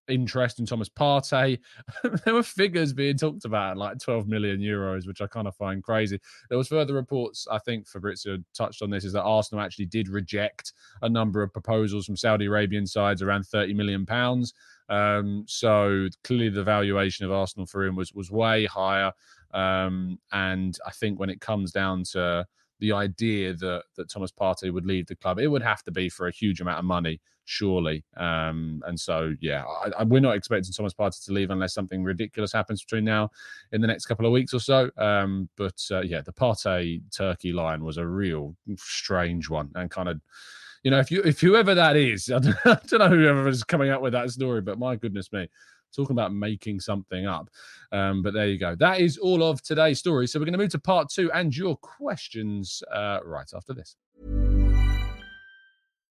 interest 0.08 0.60
in 0.60 0.66
Thomas 0.66 0.90
Partey. 0.90 1.60
there 2.26 2.34
were 2.34 2.44
figures 2.44 2.94
being 2.94 3.18
talked 3.18 3.46
about 3.46 3.78
like 3.78 4.00
12 4.00 4.28
million 4.28 4.60
euros, 4.60 5.08
which 5.08 5.22
I 5.22 5.28
kind 5.28 5.48
of 5.48 5.56
find 5.56 5.84
crazy. 5.84 6.20
There 6.50 6.58
was 6.58 6.68
further 6.68 6.94
reports, 6.94 7.48
I 7.50 7.60
think 7.60 7.88
Fabrizio 7.88 8.38
touched 8.54 8.82
on 8.82 8.90
this, 8.90 9.06
is 9.06 9.14
that 9.14 9.24
Arsenal 9.24 9.64
actually 9.64 9.86
did 9.86 10.08
reject 10.08 10.74
a 11.02 11.10
number 11.10 11.42
of 11.42 11.54
proposals 11.54 12.06
from 12.06 12.18
Saudi 12.18 12.46
Arabian 12.46 12.88
sides 12.88 13.22
around 13.22 13.46
30 13.46 13.74
million 13.74 14.06
pounds. 14.06 14.54
Um, 14.90 15.46
so 15.48 16.08
clearly 16.24 16.50
the 16.50 16.64
valuation 16.64 17.26
of 17.26 17.32
Arsenal 17.32 17.66
for 17.66 17.84
him 17.84 17.96
was 17.96 18.14
was 18.14 18.32
way 18.32 18.66
higher. 18.66 19.12
Um, 19.54 20.20
and 20.32 20.78
I 20.86 20.92
think 20.92 21.20
when 21.20 21.30
it 21.30 21.42
comes 21.42 21.72
down 21.72 22.04
to 22.12 22.46
the 22.80 22.92
idea 22.92 23.54
that 23.54 23.84
that 23.96 24.10
Thomas 24.10 24.32
Partey 24.32 24.72
would 24.72 24.86
leave 24.86 25.08
the 25.08 25.16
club, 25.16 25.40
it 25.40 25.48
would 25.48 25.64
have 25.64 25.84
to 25.84 25.92
be 25.92 26.10
for 26.10 26.28
a 26.28 26.32
huge 26.32 26.62
amount 26.62 26.80
of 26.80 26.86
money 26.86 27.20
surely. 27.46 28.04
Um, 28.18 28.84
and 28.86 29.00
so, 29.00 29.34
yeah, 29.40 29.64
I, 29.64 30.02
I, 30.02 30.04
we're 30.04 30.20
not 30.20 30.36
expecting 30.36 30.74
Thomas 30.74 30.94
Partey 30.94 31.24
to 31.26 31.34
leave 31.34 31.52
unless 31.52 31.74
something 31.74 32.04
ridiculous 32.04 32.52
happens 32.52 32.84
between 32.84 33.06
now 33.06 33.32
in 33.72 33.82
the 33.82 33.88
next 33.88 34.08
couple 34.08 34.26
of 34.26 34.32
weeks 34.32 34.54
or 34.54 34.60
so. 34.60 34.90
Um, 34.98 35.48
but 35.56 35.82
uh, 35.92 36.02
yeah, 36.02 36.22
the 36.22 36.34
Partey 36.34 37.02
Turkey 37.16 37.54
line 37.54 37.84
was 37.84 37.98
a 37.98 38.06
real 38.06 38.56
strange 38.78 39.50
one 39.50 39.72
and 39.76 39.90
kind 39.90 40.10
of. 40.10 40.20
You 40.84 40.92
know, 40.92 41.00
if 41.00 41.10
you 41.10 41.24
if 41.24 41.42
whoever 41.42 41.74
that 41.74 41.96
is, 41.96 42.30
I 42.36 42.38
don't, 42.38 42.56
I 42.64 42.78
don't 42.86 43.00
know 43.00 43.10
whoever 43.10 43.48
is 43.48 43.64
coming 43.64 43.90
up 43.90 44.04
with 44.04 44.14
that 44.14 44.30
story, 44.30 44.62
but 44.62 44.78
my 44.78 44.96
goodness 44.96 45.34
me, 45.34 45.50
talking 45.96 46.16
about 46.16 46.32
making 46.32 46.80
something 46.80 47.26
up. 47.26 47.50
Um, 47.92 48.22
but 48.22 48.36
there 48.36 48.48
you 48.48 48.60
go. 48.60 48.76
That 48.76 49.00
is 49.00 49.18
all 49.18 49.44
of 49.44 49.64
today's 49.64 49.98
story. 49.98 50.28
So 50.28 50.40
we're 50.40 50.46
going 50.46 50.54
to 50.54 50.60
move 50.60 50.70
to 50.72 50.80
part 50.80 51.10
two 51.10 51.32
and 51.32 51.56
your 51.56 51.76
questions 51.78 52.84
uh, 52.94 53.20
right 53.26 53.50
after 53.56 53.74
this. 53.74 53.96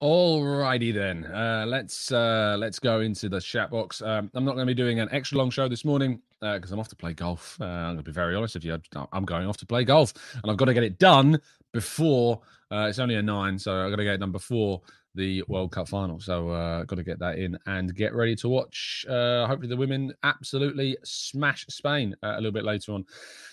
Alrighty 0.00 0.94
then. 0.94 1.24
Uh, 1.24 1.64
let's 1.66 2.12
uh, 2.12 2.54
let's 2.56 2.78
go 2.78 3.00
into 3.00 3.28
the 3.28 3.40
chat 3.40 3.68
box. 3.68 4.00
Um, 4.00 4.30
I'm 4.32 4.44
not 4.44 4.54
going 4.54 4.64
to 4.64 4.70
be 4.70 4.80
doing 4.80 5.00
an 5.00 5.08
extra 5.10 5.36
long 5.36 5.50
show 5.50 5.66
this 5.66 5.84
morning 5.84 6.20
because 6.40 6.70
uh, 6.70 6.74
I'm 6.74 6.78
off 6.78 6.86
to 6.88 6.96
play 6.96 7.14
golf. 7.14 7.58
Uh, 7.60 7.64
I'm 7.64 7.94
going 7.94 7.96
to 7.96 8.02
be 8.04 8.12
very 8.12 8.36
honest 8.36 8.54
with 8.54 8.64
you. 8.64 8.78
I'm 9.12 9.24
going 9.24 9.48
off 9.48 9.56
to 9.56 9.66
play 9.66 9.82
golf, 9.82 10.12
and 10.40 10.52
I've 10.52 10.56
got 10.56 10.66
to 10.66 10.74
get 10.74 10.84
it 10.84 11.00
done 11.00 11.40
before. 11.72 12.40
Uh, 12.70 12.86
it's 12.88 13.00
only 13.00 13.16
a 13.16 13.22
nine, 13.22 13.58
so 13.58 13.74
I've 13.74 13.90
got 13.90 13.96
to 13.96 14.04
get 14.04 14.14
it 14.14 14.20
done 14.20 14.30
before 14.30 14.82
the 15.16 15.42
World 15.48 15.72
Cup 15.72 15.88
final. 15.88 16.20
So 16.20 16.50
uh, 16.50 16.84
got 16.84 16.96
to 16.96 17.02
get 17.02 17.18
that 17.18 17.40
in 17.40 17.58
and 17.66 17.92
get 17.92 18.14
ready 18.14 18.36
to 18.36 18.48
watch. 18.48 19.04
Uh, 19.08 19.48
hopefully, 19.48 19.68
the 19.68 19.76
women 19.76 20.14
absolutely 20.22 20.96
smash 21.02 21.66
Spain 21.70 22.14
a 22.22 22.36
little 22.36 22.52
bit 22.52 22.64
later 22.64 22.92
on 22.92 23.04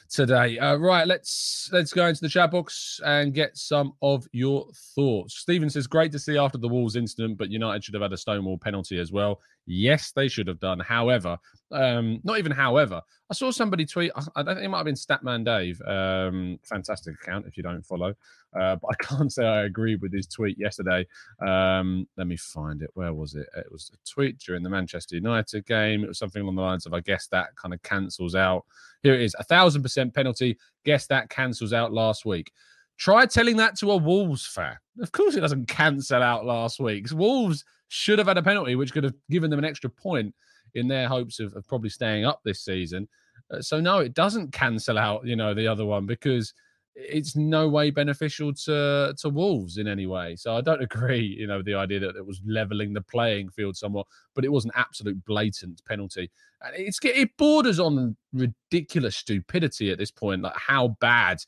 today. 0.09 0.57
Uh, 0.59 0.75
right, 0.75 1.07
let's 1.07 1.69
let's 1.71 1.93
go 1.93 2.07
into 2.07 2.21
the 2.21 2.29
chat 2.29 2.51
box 2.51 2.99
and 3.05 3.33
get 3.33 3.57
some 3.57 3.93
of 4.01 4.27
your 4.31 4.67
thoughts. 4.95 5.37
Stephen 5.37 5.69
says, 5.69 5.87
"Great 5.87 6.11
to 6.11 6.19
see 6.19 6.37
after 6.37 6.57
the 6.57 6.67
Wolves 6.67 6.95
incident, 6.95 7.37
but 7.37 7.49
United 7.49 7.83
should 7.83 7.93
have 7.93 8.03
had 8.03 8.13
a 8.13 8.17
Stonewall 8.17 8.57
penalty 8.57 8.99
as 8.99 9.11
well. 9.11 9.41
Yes, 9.65 10.11
they 10.11 10.27
should 10.27 10.47
have 10.47 10.59
done. 10.59 10.79
However, 10.79 11.37
um, 11.71 12.19
not 12.23 12.37
even 12.37 12.51
however. 12.51 13.01
I 13.29 13.33
saw 13.33 13.49
somebody 13.49 13.85
tweet. 13.85 14.11
I 14.35 14.43
don't 14.43 14.55
think 14.55 14.65
it 14.65 14.69
might 14.69 14.77
have 14.77 14.85
been 14.85 14.95
Statman 14.95 15.43
Dave. 15.43 15.81
Um, 15.81 16.59
fantastic 16.63 17.15
account 17.15 17.47
if 17.47 17.57
you 17.57 17.63
don't 17.63 17.83
follow. 17.83 18.13
Uh, 18.57 18.75
but 18.75 18.87
I 18.91 18.93
can't 19.03 19.31
say 19.31 19.45
I 19.45 19.63
agree 19.63 19.95
with 19.95 20.13
his 20.13 20.27
tweet 20.27 20.59
yesterday. 20.59 21.07
Um, 21.45 22.07
let 22.17 22.27
me 22.27 22.37
find 22.37 22.83
it. 22.83 22.91
Where 22.93 23.13
was 23.13 23.33
it? 23.33 23.47
It 23.57 23.71
was 23.71 23.91
a 23.93 24.09
tweet 24.09 24.37
during 24.37 24.61
the 24.61 24.69
Manchester 24.69 25.15
United 25.15 25.65
game. 25.65 26.03
It 26.03 26.07
was 26.07 26.19
something 26.19 26.43
along 26.43 26.55
the 26.55 26.61
lines 26.61 26.85
of, 26.85 26.93
"I 26.93 26.99
guess 26.99 27.27
that 27.27 27.55
kind 27.55 27.73
of 27.73 27.81
cancels 27.81 28.35
out." 28.35 28.65
Here 29.05 29.13
it 29.13 29.21
is: 29.21 29.35
a 29.37 29.43
thousand 29.43 29.83
percent 29.83 30.15
penalty. 30.15 30.57
Guess 30.83 31.05
that 31.07 31.29
cancels 31.29 31.73
out 31.73 31.93
last 31.93 32.25
week. 32.25 32.51
Try 32.97 33.27
telling 33.27 33.55
that 33.57 33.77
to 33.77 33.91
a 33.91 33.97
Wolves 33.97 34.47
fan. 34.47 34.75
Of 34.99 35.11
course, 35.11 35.35
it 35.35 35.41
doesn't 35.41 35.67
cancel 35.67 36.23
out 36.23 36.43
last 36.43 36.79
week's. 36.79 37.13
Wolves 37.13 37.63
should 37.89 38.17
have 38.17 38.27
had 38.27 38.39
a 38.39 38.41
penalty, 38.41 38.75
which 38.75 38.93
could 38.93 39.03
have 39.03 39.13
given 39.29 39.51
them 39.51 39.59
an 39.59 39.65
extra 39.65 39.91
point 39.91 40.33
in 40.73 40.87
their 40.87 41.07
hopes 41.07 41.39
of, 41.39 41.53
of 41.55 41.67
probably 41.67 41.89
staying 41.89 42.25
up 42.25 42.41
this 42.43 42.65
season. 42.65 43.07
Uh, 43.51 43.61
so 43.61 43.79
no, 43.79 43.99
it 43.99 44.15
doesn't 44.15 44.51
cancel 44.51 44.97
out, 44.97 45.23
you 45.23 45.35
know, 45.35 45.53
the 45.53 45.67
other 45.67 45.85
one 45.85 46.07
because 46.07 46.51
it's 46.95 47.35
no 47.35 47.67
way 47.67 47.91
beneficial 47.91 48.53
to 48.53 49.13
to 49.17 49.29
Wolves 49.29 49.77
in 49.77 49.87
any 49.87 50.05
way. 50.05 50.35
So 50.35 50.55
I 50.55 50.61
don't 50.61 50.81
agree, 50.89 51.35
you 51.39 51.47
know, 51.47 51.61
the 51.61 51.75
idea 51.75 51.99
that 51.99 52.15
it 52.15 52.25
was 52.25 52.41
leveling 52.45 52.93
the 52.93 53.01
playing 53.01 53.49
field 53.49 53.75
somewhat, 53.75 54.07
but 54.33 54.45
it 54.45 54.51
was 54.51 54.65
an 54.65 54.71
absolute 54.75 55.23
blatant 55.25 55.81
penalty. 55.85 56.31
And 56.61 56.73
it's 56.75 56.99
it 57.03 57.37
borders 57.37 57.79
on 57.79 58.15
ridiculous 58.33 59.15
stupidity 59.15 59.91
at 59.91 59.97
this 59.97 60.11
point, 60.11 60.41
like 60.41 60.57
how 60.57 60.97
bad 60.99 61.39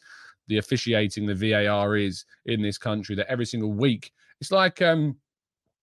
the 0.48 0.58
officiating 0.58 1.26
the 1.26 1.36
VAR 1.36 1.96
is 1.96 2.26
in 2.46 2.62
this 2.62 2.78
country 2.78 3.16
that 3.16 3.30
every 3.30 3.46
single 3.46 3.74
week 3.74 4.12
it's 4.40 4.52
like 4.52 4.82
um 4.82 5.16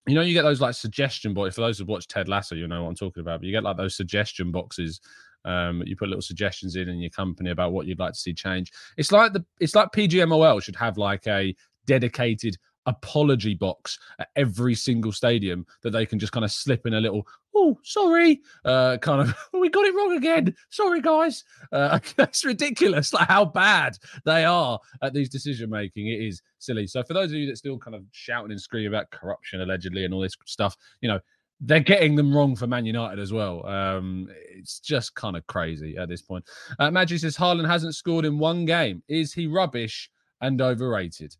you 0.07 0.15
know, 0.15 0.21
you 0.21 0.33
get 0.33 0.43
those 0.43 0.61
like 0.61 0.75
suggestion 0.75 1.33
boxes. 1.33 1.55
For 1.55 1.61
those 1.61 1.79
who've 1.79 1.87
watched 1.87 2.09
Ted 2.09 2.27
Lasso, 2.27 2.55
you 2.55 2.67
know 2.67 2.83
what 2.83 2.89
I'm 2.89 2.95
talking 2.95 3.21
about. 3.21 3.39
But 3.39 3.47
you 3.47 3.51
get 3.51 3.63
like 3.63 3.77
those 3.77 3.95
suggestion 3.95 4.51
boxes. 4.51 5.01
Um, 5.45 5.83
you 5.85 5.95
put 5.95 6.09
little 6.09 6.21
suggestions 6.21 6.75
in 6.75 6.89
in 6.89 6.99
your 6.99 7.11
company 7.11 7.51
about 7.51 7.71
what 7.71 7.85
you'd 7.85 7.99
like 7.99 8.13
to 8.13 8.19
see 8.19 8.33
change. 8.33 8.71
It's 8.97 9.11
like 9.11 9.33
the 9.33 9.45
it's 9.59 9.75
like 9.75 9.91
PGMOL 9.91 10.61
should 10.61 10.75
have 10.75 10.97
like 10.97 11.25
a 11.27 11.55
dedicated 11.85 12.57
apology 12.85 13.53
box 13.53 13.97
at 14.19 14.29
every 14.35 14.75
single 14.75 15.11
stadium 15.11 15.65
that 15.81 15.91
they 15.91 16.05
can 16.05 16.19
just 16.19 16.31
kind 16.31 16.45
of 16.45 16.51
slip 16.51 16.85
in 16.85 16.93
a 16.93 16.99
little 17.01 17.27
oh 17.55 17.77
sorry 17.83 18.41
uh 18.65 18.97
kind 18.97 19.21
of 19.21 19.35
we 19.53 19.69
got 19.69 19.85
it 19.85 19.95
wrong 19.95 20.15
again 20.15 20.53
sorry 20.69 21.01
guys 21.01 21.43
uh 21.71 21.99
that's 22.15 22.45
ridiculous 22.45 23.13
like 23.13 23.27
how 23.27 23.43
bad 23.45 23.97
they 24.25 24.45
are 24.45 24.79
at 25.01 25.13
these 25.13 25.29
decision 25.29 25.69
making 25.69 26.07
it 26.07 26.21
is 26.21 26.41
silly 26.59 26.85
so 26.85 27.03
for 27.03 27.13
those 27.13 27.31
of 27.31 27.37
you 27.37 27.47
that 27.47 27.57
still 27.57 27.77
kind 27.77 27.95
of 27.95 28.03
shouting 28.11 28.51
and 28.51 28.61
screaming 28.61 28.87
about 28.87 29.09
corruption 29.11 29.61
allegedly 29.61 30.05
and 30.05 30.13
all 30.13 30.21
this 30.21 30.35
stuff 30.45 30.75
you 31.01 31.09
know 31.09 31.19
they're 31.61 31.79
getting 31.79 32.15
them 32.15 32.35
wrong 32.35 32.55
for 32.55 32.67
Man 32.67 32.85
United 32.85 33.19
as 33.19 33.31
well. 33.31 33.65
Um, 33.65 34.27
it's 34.51 34.79
just 34.79 35.15
kind 35.15 35.37
of 35.37 35.47
crazy 35.47 35.95
at 35.97 36.09
this 36.09 36.21
point. 36.21 36.45
Uh, 36.79 36.91
Magic 36.91 37.19
says 37.19 37.37
Haaland 37.37 37.67
hasn't 37.67 37.95
scored 37.95 38.25
in 38.25 38.37
one 38.37 38.65
game. 38.65 39.01
Is 39.07 39.33
he 39.33 39.47
rubbish 39.47 40.09
and 40.41 40.61
overrated? 40.61 41.35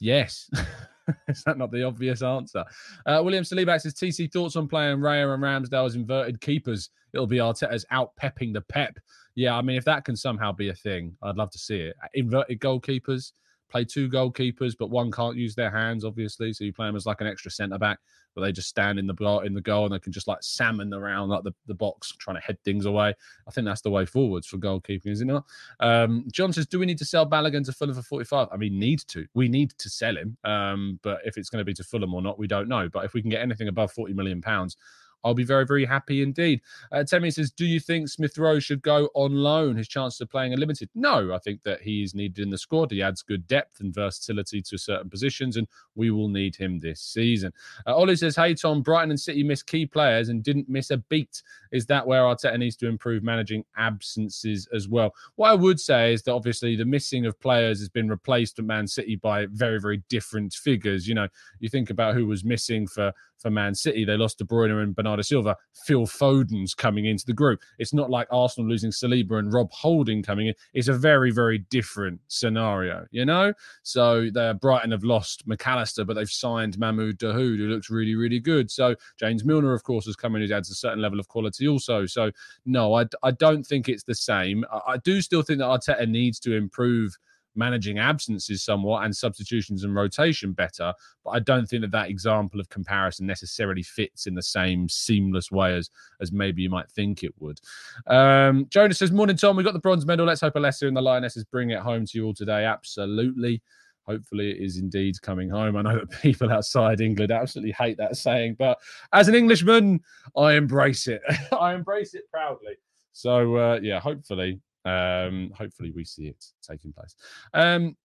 Yes. 0.00 0.50
Is 1.28 1.42
that 1.44 1.58
not 1.58 1.70
the 1.70 1.82
obvious 1.82 2.22
answer? 2.22 2.64
Uh, 3.04 3.20
William 3.22 3.44
Salibax 3.44 3.82
says 3.82 3.94
TC 3.94 4.32
thoughts 4.32 4.56
on 4.56 4.68
playing 4.68 4.98
Raya 4.98 5.34
and 5.34 5.42
Ramsdale 5.42 5.86
as 5.86 5.96
inverted 5.96 6.40
keepers. 6.40 6.90
It'll 7.12 7.26
be 7.26 7.36
Arteta's 7.38 7.84
out 7.90 8.16
pepping 8.16 8.52
the 8.52 8.62
pep. 8.62 8.96
Yeah, 9.34 9.56
I 9.56 9.62
mean, 9.62 9.76
if 9.76 9.84
that 9.84 10.04
can 10.04 10.16
somehow 10.16 10.52
be 10.52 10.70
a 10.70 10.74
thing, 10.74 11.16
I'd 11.22 11.36
love 11.36 11.50
to 11.50 11.58
see 11.58 11.76
it. 11.76 11.96
Inverted 12.14 12.60
goalkeepers 12.60 13.32
play 13.74 13.84
two 13.84 14.08
goalkeepers, 14.08 14.76
but 14.78 14.88
one 14.88 15.10
can't 15.10 15.36
use 15.36 15.56
their 15.56 15.70
hands, 15.70 16.04
obviously. 16.04 16.52
So 16.52 16.62
you 16.62 16.72
play 16.72 16.86
them 16.86 16.94
as 16.94 17.06
like 17.06 17.20
an 17.20 17.26
extra 17.26 17.50
centre 17.50 17.76
back, 17.76 17.98
but 18.32 18.42
they 18.42 18.52
just 18.52 18.68
stand 18.68 19.00
in 19.00 19.08
the 19.08 19.14
goal 19.14 19.40
in 19.40 19.52
the 19.52 19.60
goal 19.60 19.84
and 19.84 19.92
they 19.92 19.98
can 19.98 20.12
just 20.12 20.28
like 20.28 20.38
salmon 20.42 20.94
around 20.94 21.30
like 21.30 21.42
the, 21.42 21.52
the 21.66 21.74
box, 21.74 22.12
trying 22.12 22.36
to 22.36 22.42
head 22.42 22.56
things 22.64 22.86
away. 22.86 23.12
I 23.48 23.50
think 23.50 23.64
that's 23.64 23.80
the 23.80 23.90
way 23.90 24.06
forwards 24.06 24.46
for 24.46 24.58
goalkeeping, 24.58 25.08
is 25.08 25.22
it 25.22 25.24
not? 25.24 25.44
Um, 25.80 26.24
John 26.30 26.52
says, 26.52 26.66
Do 26.66 26.78
we 26.78 26.86
need 26.86 26.98
to 26.98 27.04
sell 27.04 27.28
Balogun 27.28 27.64
to 27.64 27.72
Fulham 27.72 27.96
for 27.96 28.02
45? 28.02 28.46
I 28.52 28.56
mean, 28.56 28.78
need 28.78 29.00
to. 29.08 29.26
We 29.34 29.48
need 29.48 29.72
to 29.78 29.90
sell 29.90 30.16
him. 30.16 30.36
Um, 30.44 31.00
but 31.02 31.18
if 31.24 31.36
it's 31.36 31.50
going 31.50 31.60
to 31.60 31.64
be 31.64 31.74
to 31.74 31.82
Fulham 31.82 32.14
or 32.14 32.22
not, 32.22 32.38
we 32.38 32.46
don't 32.46 32.68
know. 32.68 32.88
But 32.88 33.04
if 33.04 33.12
we 33.12 33.22
can 33.22 33.30
get 33.30 33.42
anything 33.42 33.66
above 33.66 33.90
40 33.90 34.14
million 34.14 34.40
pounds, 34.40 34.76
I'll 35.24 35.34
be 35.34 35.44
very, 35.44 35.64
very 35.66 35.84
happy 35.84 36.22
indeed. 36.22 36.60
Uh, 36.92 37.02
Temi 37.02 37.30
says, 37.30 37.50
Do 37.50 37.64
you 37.64 37.80
think 37.80 38.08
Smith 38.08 38.36
Rowe 38.36 38.58
should 38.58 38.82
go 38.82 39.08
on 39.14 39.34
loan? 39.34 39.76
His 39.76 39.88
chances 39.88 40.20
of 40.20 40.30
playing 40.30 40.52
are 40.52 40.58
limited. 40.58 40.90
No, 40.94 41.32
I 41.32 41.38
think 41.38 41.62
that 41.62 41.80
he 41.80 42.02
is 42.02 42.14
needed 42.14 42.42
in 42.42 42.50
the 42.50 42.58
squad. 42.58 42.90
He 42.90 43.02
adds 43.02 43.22
good 43.22 43.46
depth 43.48 43.80
and 43.80 43.94
versatility 43.94 44.60
to 44.62 44.78
certain 44.78 45.08
positions, 45.08 45.56
and 45.56 45.66
we 45.94 46.10
will 46.10 46.28
need 46.28 46.54
him 46.54 46.78
this 46.78 47.00
season. 47.00 47.52
Uh, 47.86 47.96
Ollie 47.96 48.16
says, 48.16 48.36
Hey, 48.36 48.54
Tom, 48.54 48.82
Brighton 48.82 49.10
and 49.10 49.20
City 49.20 49.42
missed 49.42 49.66
key 49.66 49.86
players 49.86 50.28
and 50.28 50.42
didn't 50.42 50.68
miss 50.68 50.90
a 50.90 50.98
beat. 50.98 51.42
Is 51.72 51.86
that 51.86 52.06
where 52.06 52.22
Arteta 52.22 52.58
needs 52.58 52.76
to 52.76 52.88
improve 52.88 53.22
managing 53.22 53.64
absences 53.76 54.68
as 54.74 54.88
well? 54.88 55.14
What 55.36 55.50
I 55.50 55.54
would 55.54 55.80
say 55.80 56.12
is 56.12 56.22
that 56.22 56.32
obviously 56.32 56.76
the 56.76 56.84
missing 56.84 57.26
of 57.26 57.40
players 57.40 57.78
has 57.80 57.88
been 57.88 58.08
replaced 58.08 58.58
at 58.58 58.64
Man 58.64 58.86
City 58.86 59.16
by 59.16 59.46
very, 59.46 59.80
very 59.80 60.02
different 60.08 60.52
figures. 60.52 61.08
You 61.08 61.14
know, 61.14 61.28
you 61.60 61.68
think 61.68 61.90
about 61.90 62.14
who 62.14 62.26
was 62.26 62.44
missing 62.44 62.86
for 62.86 63.12
for 63.44 63.50
Man 63.50 63.74
City. 63.74 64.06
They 64.06 64.16
lost 64.16 64.38
De 64.38 64.44
Bruyne 64.44 64.82
and 64.82 64.96
Bernardo 64.96 65.20
Silva. 65.20 65.54
Phil 65.84 66.06
Foden's 66.06 66.72
coming 66.74 67.04
into 67.04 67.26
the 67.26 67.34
group. 67.34 67.60
It's 67.78 67.92
not 67.92 68.08
like 68.08 68.26
Arsenal 68.30 68.70
losing 68.70 68.90
Saliba 68.90 69.38
and 69.38 69.52
Rob 69.52 69.70
Holding 69.70 70.22
coming 70.22 70.46
in. 70.46 70.54
It's 70.72 70.88
a 70.88 70.94
very, 70.94 71.30
very 71.30 71.58
different 71.58 72.20
scenario, 72.28 73.06
you 73.10 73.26
know? 73.26 73.52
So 73.82 74.30
Brighton 74.60 74.92
have 74.92 75.04
lost 75.04 75.46
Mac 75.46 75.66
Allister, 75.66 76.06
but 76.06 76.14
they've 76.14 76.26
signed 76.26 76.78
Mahmoud 76.78 77.18
Dahoud, 77.18 77.58
who 77.58 77.68
looks 77.68 77.90
really, 77.90 78.14
really 78.14 78.40
good. 78.40 78.70
So 78.70 78.94
James 79.20 79.44
Milner, 79.44 79.74
of 79.74 79.82
course, 79.82 80.06
has 80.06 80.16
come 80.16 80.34
in, 80.36 80.48
who 80.48 80.54
adds 80.54 80.70
a 80.70 80.74
certain 80.74 81.02
level 81.02 81.20
of 81.20 81.28
quality 81.28 81.68
also. 81.68 82.06
So 82.06 82.30
no, 82.64 82.94
I, 82.94 83.04
I 83.22 83.30
don't 83.32 83.66
think 83.66 83.90
it's 83.90 84.04
the 84.04 84.14
same. 84.14 84.64
I, 84.72 84.92
I 84.92 84.96
do 84.96 85.20
still 85.20 85.42
think 85.42 85.58
that 85.58 85.66
Arteta 85.66 86.08
needs 86.08 86.40
to 86.40 86.56
improve– 86.56 87.18
managing 87.56 87.98
absences 87.98 88.62
somewhat 88.62 89.04
and 89.04 89.16
substitutions 89.16 89.84
and 89.84 89.94
rotation 89.94 90.52
better. 90.52 90.92
But 91.24 91.30
I 91.30 91.38
don't 91.40 91.66
think 91.66 91.82
that 91.82 91.90
that 91.92 92.10
example 92.10 92.60
of 92.60 92.68
comparison 92.68 93.26
necessarily 93.26 93.82
fits 93.82 94.26
in 94.26 94.34
the 94.34 94.42
same 94.42 94.88
seamless 94.88 95.50
way 95.50 95.74
as 95.74 95.90
as 96.20 96.32
maybe 96.32 96.62
you 96.62 96.70
might 96.70 96.90
think 96.90 97.22
it 97.22 97.34
would. 97.38 97.60
Um, 98.06 98.66
Jonas 98.70 98.98
says, 98.98 99.12
"Morning, 99.12 99.36
Tom. 99.36 99.56
We 99.56 99.62
got 99.62 99.72
the 99.72 99.78
bronze 99.78 100.06
medal. 100.06 100.26
Let's 100.26 100.40
hope 100.40 100.54
Alessia 100.54 100.88
and 100.88 100.96
the 100.96 101.02
Lionesses 101.02 101.44
bring 101.44 101.70
it 101.70 101.80
home 101.80 102.06
to 102.06 102.18
you 102.18 102.26
all 102.26 102.34
today. 102.34 102.64
Absolutely." 102.64 103.62
Hopefully, 104.06 104.50
it 104.50 104.62
is 104.62 104.76
indeed 104.76 105.20
coming 105.22 105.48
home. 105.48 105.76
I 105.76 105.82
know 105.82 105.98
that 105.98 106.10
people 106.22 106.52
outside 106.52 107.00
England 107.00 107.32
absolutely 107.32 107.72
hate 107.72 107.96
that 107.98 108.16
saying, 108.16 108.56
but 108.58 108.78
as 109.12 109.28
an 109.28 109.34
Englishman, 109.34 110.00
I 110.36 110.54
embrace 110.54 111.06
it. 111.06 111.22
I 111.58 111.74
embrace 111.74 112.14
it 112.14 112.24
proudly. 112.30 112.74
So, 113.12 113.56
uh, 113.56 113.80
yeah, 113.80 114.00
hopefully 114.00 114.60
um, 114.84 115.52
hopefully, 115.56 115.90
we 115.90 116.04
see 116.04 116.26
it 116.26 116.44
taking 116.62 116.92
place. 116.92 117.14
Um, 117.52 117.96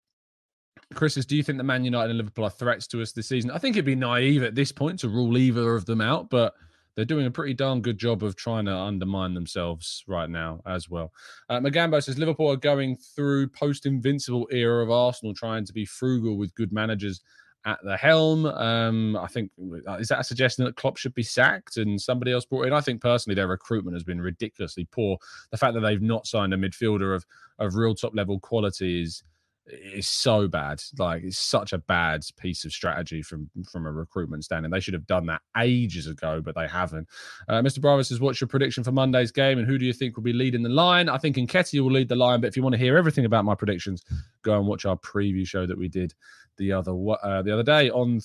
Chris 0.94 1.14
says, 1.14 1.26
Do 1.26 1.36
you 1.36 1.42
think 1.42 1.58
that 1.58 1.64
Man 1.64 1.84
United 1.84 2.10
and 2.10 2.18
Liverpool 2.18 2.44
are 2.44 2.50
threats 2.50 2.86
to 2.88 3.02
us 3.02 3.12
this 3.12 3.28
season? 3.28 3.50
I 3.50 3.58
think 3.58 3.76
it'd 3.76 3.84
be 3.84 3.94
naive 3.94 4.42
at 4.42 4.54
this 4.54 4.72
point 4.72 4.98
to 5.00 5.08
rule 5.08 5.36
either 5.38 5.74
of 5.74 5.86
them 5.86 6.00
out, 6.00 6.30
but 6.30 6.54
they're 6.96 7.04
doing 7.04 7.26
a 7.26 7.30
pretty 7.30 7.54
darn 7.54 7.80
good 7.80 7.98
job 7.98 8.22
of 8.22 8.36
trying 8.36 8.64
to 8.64 8.76
undermine 8.76 9.34
themselves 9.34 10.02
right 10.08 10.28
now 10.28 10.60
as 10.66 10.90
well. 10.90 11.12
Uh, 11.48 11.60
Magambo 11.60 12.02
says 12.02 12.18
Liverpool 12.18 12.50
are 12.50 12.56
going 12.56 12.96
through 12.96 13.48
post 13.48 13.86
invincible 13.86 14.48
era 14.50 14.82
of 14.82 14.90
Arsenal, 14.90 15.32
trying 15.32 15.64
to 15.64 15.72
be 15.72 15.84
frugal 15.84 16.36
with 16.36 16.54
good 16.54 16.72
managers 16.72 17.20
at 17.66 17.78
the 17.84 17.96
helm. 17.96 18.46
Um, 18.46 19.16
I 19.16 19.26
think 19.26 19.50
uh, 19.88 19.94
is 19.94 20.08
that 20.08 20.20
a 20.20 20.24
suggestion 20.24 20.64
that 20.64 20.76
Klopp 20.76 20.96
should 20.96 21.14
be 21.14 21.22
sacked 21.22 21.76
and 21.76 22.00
somebody 22.00 22.32
else 22.32 22.44
brought 22.44 22.66
in? 22.66 22.72
I 22.72 22.80
think 22.80 23.00
personally 23.00 23.34
their 23.34 23.48
recruitment 23.48 23.94
has 23.94 24.04
been 24.04 24.20
ridiculously 24.20 24.88
poor. 24.90 25.18
The 25.50 25.58
fact 25.58 25.74
that 25.74 25.80
they've 25.80 26.02
not 26.02 26.26
signed 26.26 26.54
a 26.54 26.56
midfielder 26.56 27.14
of 27.14 27.24
of 27.58 27.74
real 27.74 27.94
top 27.94 28.14
level 28.14 28.40
quality 28.40 29.02
is 29.02 29.22
is 29.66 30.08
so 30.08 30.48
bad. 30.48 30.82
Like 30.98 31.22
it's 31.22 31.38
such 31.38 31.72
a 31.72 31.78
bad 31.78 32.22
piece 32.38 32.64
of 32.64 32.72
strategy 32.72 33.22
from 33.22 33.50
from 33.70 33.86
a 33.86 33.92
recruitment 33.92 34.44
standing. 34.44 34.70
They 34.70 34.80
should 34.80 34.94
have 34.94 35.06
done 35.06 35.26
that 35.26 35.42
ages 35.56 36.06
ago, 36.06 36.40
but 36.44 36.54
they 36.54 36.66
haven't. 36.66 37.08
Uh, 37.48 37.60
Mr. 37.62 37.80
Bravo 37.80 38.02
says, 38.02 38.20
"What's 38.20 38.40
your 38.40 38.48
prediction 38.48 38.84
for 38.84 38.92
Monday's 38.92 39.32
game, 39.32 39.58
and 39.58 39.66
who 39.66 39.78
do 39.78 39.84
you 39.84 39.92
think 39.92 40.16
will 40.16 40.22
be 40.22 40.32
leading 40.32 40.62
the 40.62 40.68
line?" 40.68 41.08
I 41.08 41.18
think 41.18 41.36
Nketiah 41.36 41.80
will 41.80 41.92
lead 41.92 42.08
the 42.08 42.16
line, 42.16 42.40
but 42.40 42.48
if 42.48 42.56
you 42.56 42.62
want 42.62 42.74
to 42.74 42.78
hear 42.78 42.96
everything 42.96 43.24
about 43.24 43.44
my 43.44 43.54
predictions, 43.54 44.02
go 44.42 44.58
and 44.58 44.66
watch 44.66 44.84
our 44.84 44.96
preview 44.98 45.46
show 45.46 45.66
that 45.66 45.78
we 45.78 45.88
did 45.88 46.14
the 46.60 46.70
other 46.72 46.92
uh, 46.92 47.42
the 47.42 47.52
other 47.52 47.64
day 47.64 47.90
on. 47.90 48.20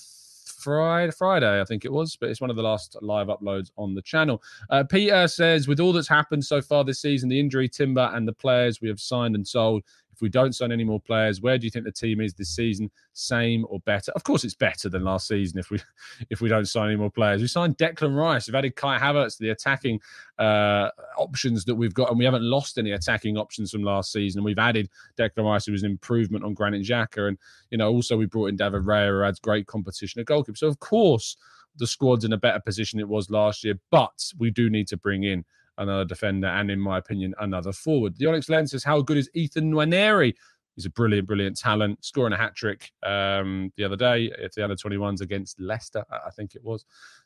Friday, 0.58 1.12
Friday, 1.12 1.62
I 1.62 1.64
think 1.64 1.86
it 1.86 1.92
was, 1.92 2.16
but 2.16 2.30
it's 2.30 2.42
one 2.42 2.50
of 2.50 2.56
the 2.56 2.64
last 2.64 2.98
live 3.02 3.28
uploads 3.28 3.70
on 3.78 3.94
the 3.94 4.02
channel. 4.02 4.42
Uh, 4.72 4.84
Peter 4.84 5.28
says, 5.28 5.68
with 5.68 5.80
all 5.80 5.94
that's 5.94 6.08
happened 6.08 6.44
so 6.44 6.60
far 6.60 6.84
this 6.84 7.00
season, 7.00 7.30
the 7.30 7.40
injury, 7.40 7.70
Timber, 7.70 8.10
and 8.16 8.28
the 8.28 8.34
players 8.34 8.82
we 8.82 8.88
have 8.88 9.00
signed 9.00 9.36
and 9.36 9.48
sold, 9.48 9.84
if 10.16 10.22
we 10.22 10.30
don't 10.30 10.56
sign 10.56 10.72
any 10.72 10.86
more 10.86 11.00
players, 11.00 11.42
where 11.42 11.58
do 11.58 11.66
you 11.66 11.72
think 11.72 11.84
the 11.84 11.92
team 11.92 12.22
is 12.22 12.34
this 12.34 12.56
season? 12.56 12.90
Same 13.12 13.66
or 13.70 13.80
better? 13.82 14.14
Of 14.16 14.24
course, 14.24 14.46
it's 14.46 14.56
better 14.56 14.88
than 14.88 15.04
last 15.04 15.28
season 15.28 15.60
if 15.60 15.70
we 15.70 15.80
if 16.30 16.40
we 16.40 16.48
don't 16.48 16.66
sign 16.66 16.88
any 16.88 16.96
more 16.96 17.12
players. 17.12 17.42
We 17.42 17.48
signed 17.48 17.78
Declan 17.78 18.16
Rice. 18.16 18.48
We've 18.48 18.56
added 18.56 18.76
Kai 18.76 18.98
Havertz, 18.98 19.38
the 19.38 19.50
attacking 19.50 20.00
uh, 20.40 20.90
options 21.18 21.66
that 21.66 21.76
we've 21.76 21.94
got, 21.94 22.10
and 22.10 22.18
we 22.18 22.26
haven't 22.26 22.44
lost 22.44 22.78
any 22.78 22.92
attacking 22.92 23.38
options 23.38 23.72
from 23.72 23.84
last 23.84 24.12
season. 24.12 24.44
We've 24.44 24.58
added 24.58 24.90
Declan 25.18 25.46
Rice, 25.46 25.66
who 25.66 25.74
was 25.74 25.84
an 25.84 25.92
improvement 25.92 26.46
on 26.46 26.54
Granit 26.54 26.84
Xhaka, 26.84 27.28
and 27.28 27.38
you 27.72 27.78
know 27.78 27.92
also 27.92 28.16
we 28.16 28.26
brought 28.26 28.48
in 28.48 28.56
David 28.56 28.84
Raya, 28.84 29.10
who 29.10 29.24
adds 29.24 29.40
great 29.40 29.68
competition 29.68 30.22
at 30.22 30.28
goalkeeper. 30.28 30.58
So 30.58 30.68
of 30.68 30.80
course 30.80 31.36
the 31.78 31.88
squad's 31.88 32.24
in 32.24 32.32
a 32.32 32.38
better 32.38 32.62
position 32.62 33.02
it 33.02 33.08
was 33.08 33.30
last 33.30 33.66
year, 33.66 33.78
but 33.92 34.32
we 34.38 34.50
do 34.50 34.70
need 34.70 34.88
to 34.88 34.98
bring 34.98 35.24
in 35.24 35.44
another 35.78 36.06
defender, 36.06 36.48
and 36.48 36.72
in 36.72 36.80
my 36.80 36.98
opinion, 36.98 37.34
another 37.40 37.72
forward. 37.72 38.18
The 38.18 38.28
Onyx 38.28 38.50
Lens 38.50 38.72
says, 38.72 38.84
How 38.84 39.02
good 39.02 39.18
is 39.18 39.30
Ethan 39.34 39.72
Nwaneri? 39.72 40.34
He's 40.76 40.86
a 40.86 40.90
brilliant, 40.90 41.28
brilliant 41.28 41.58
talent, 41.58 42.04
scoring 42.04 42.34
a 42.34 42.38
hat 42.38 42.54
trick 42.54 42.92
um, 43.04 43.72
the 43.78 43.86
other 43.86 43.96
day 43.96 44.30
at 44.44 44.54
the 44.54 44.64
under 44.64 44.76
21s 44.76 45.22
against 45.22 45.60
Leicester, 45.60 46.04
I 46.12 46.30
think 46.32 46.54
it 46.54 46.64
was. 46.64 46.86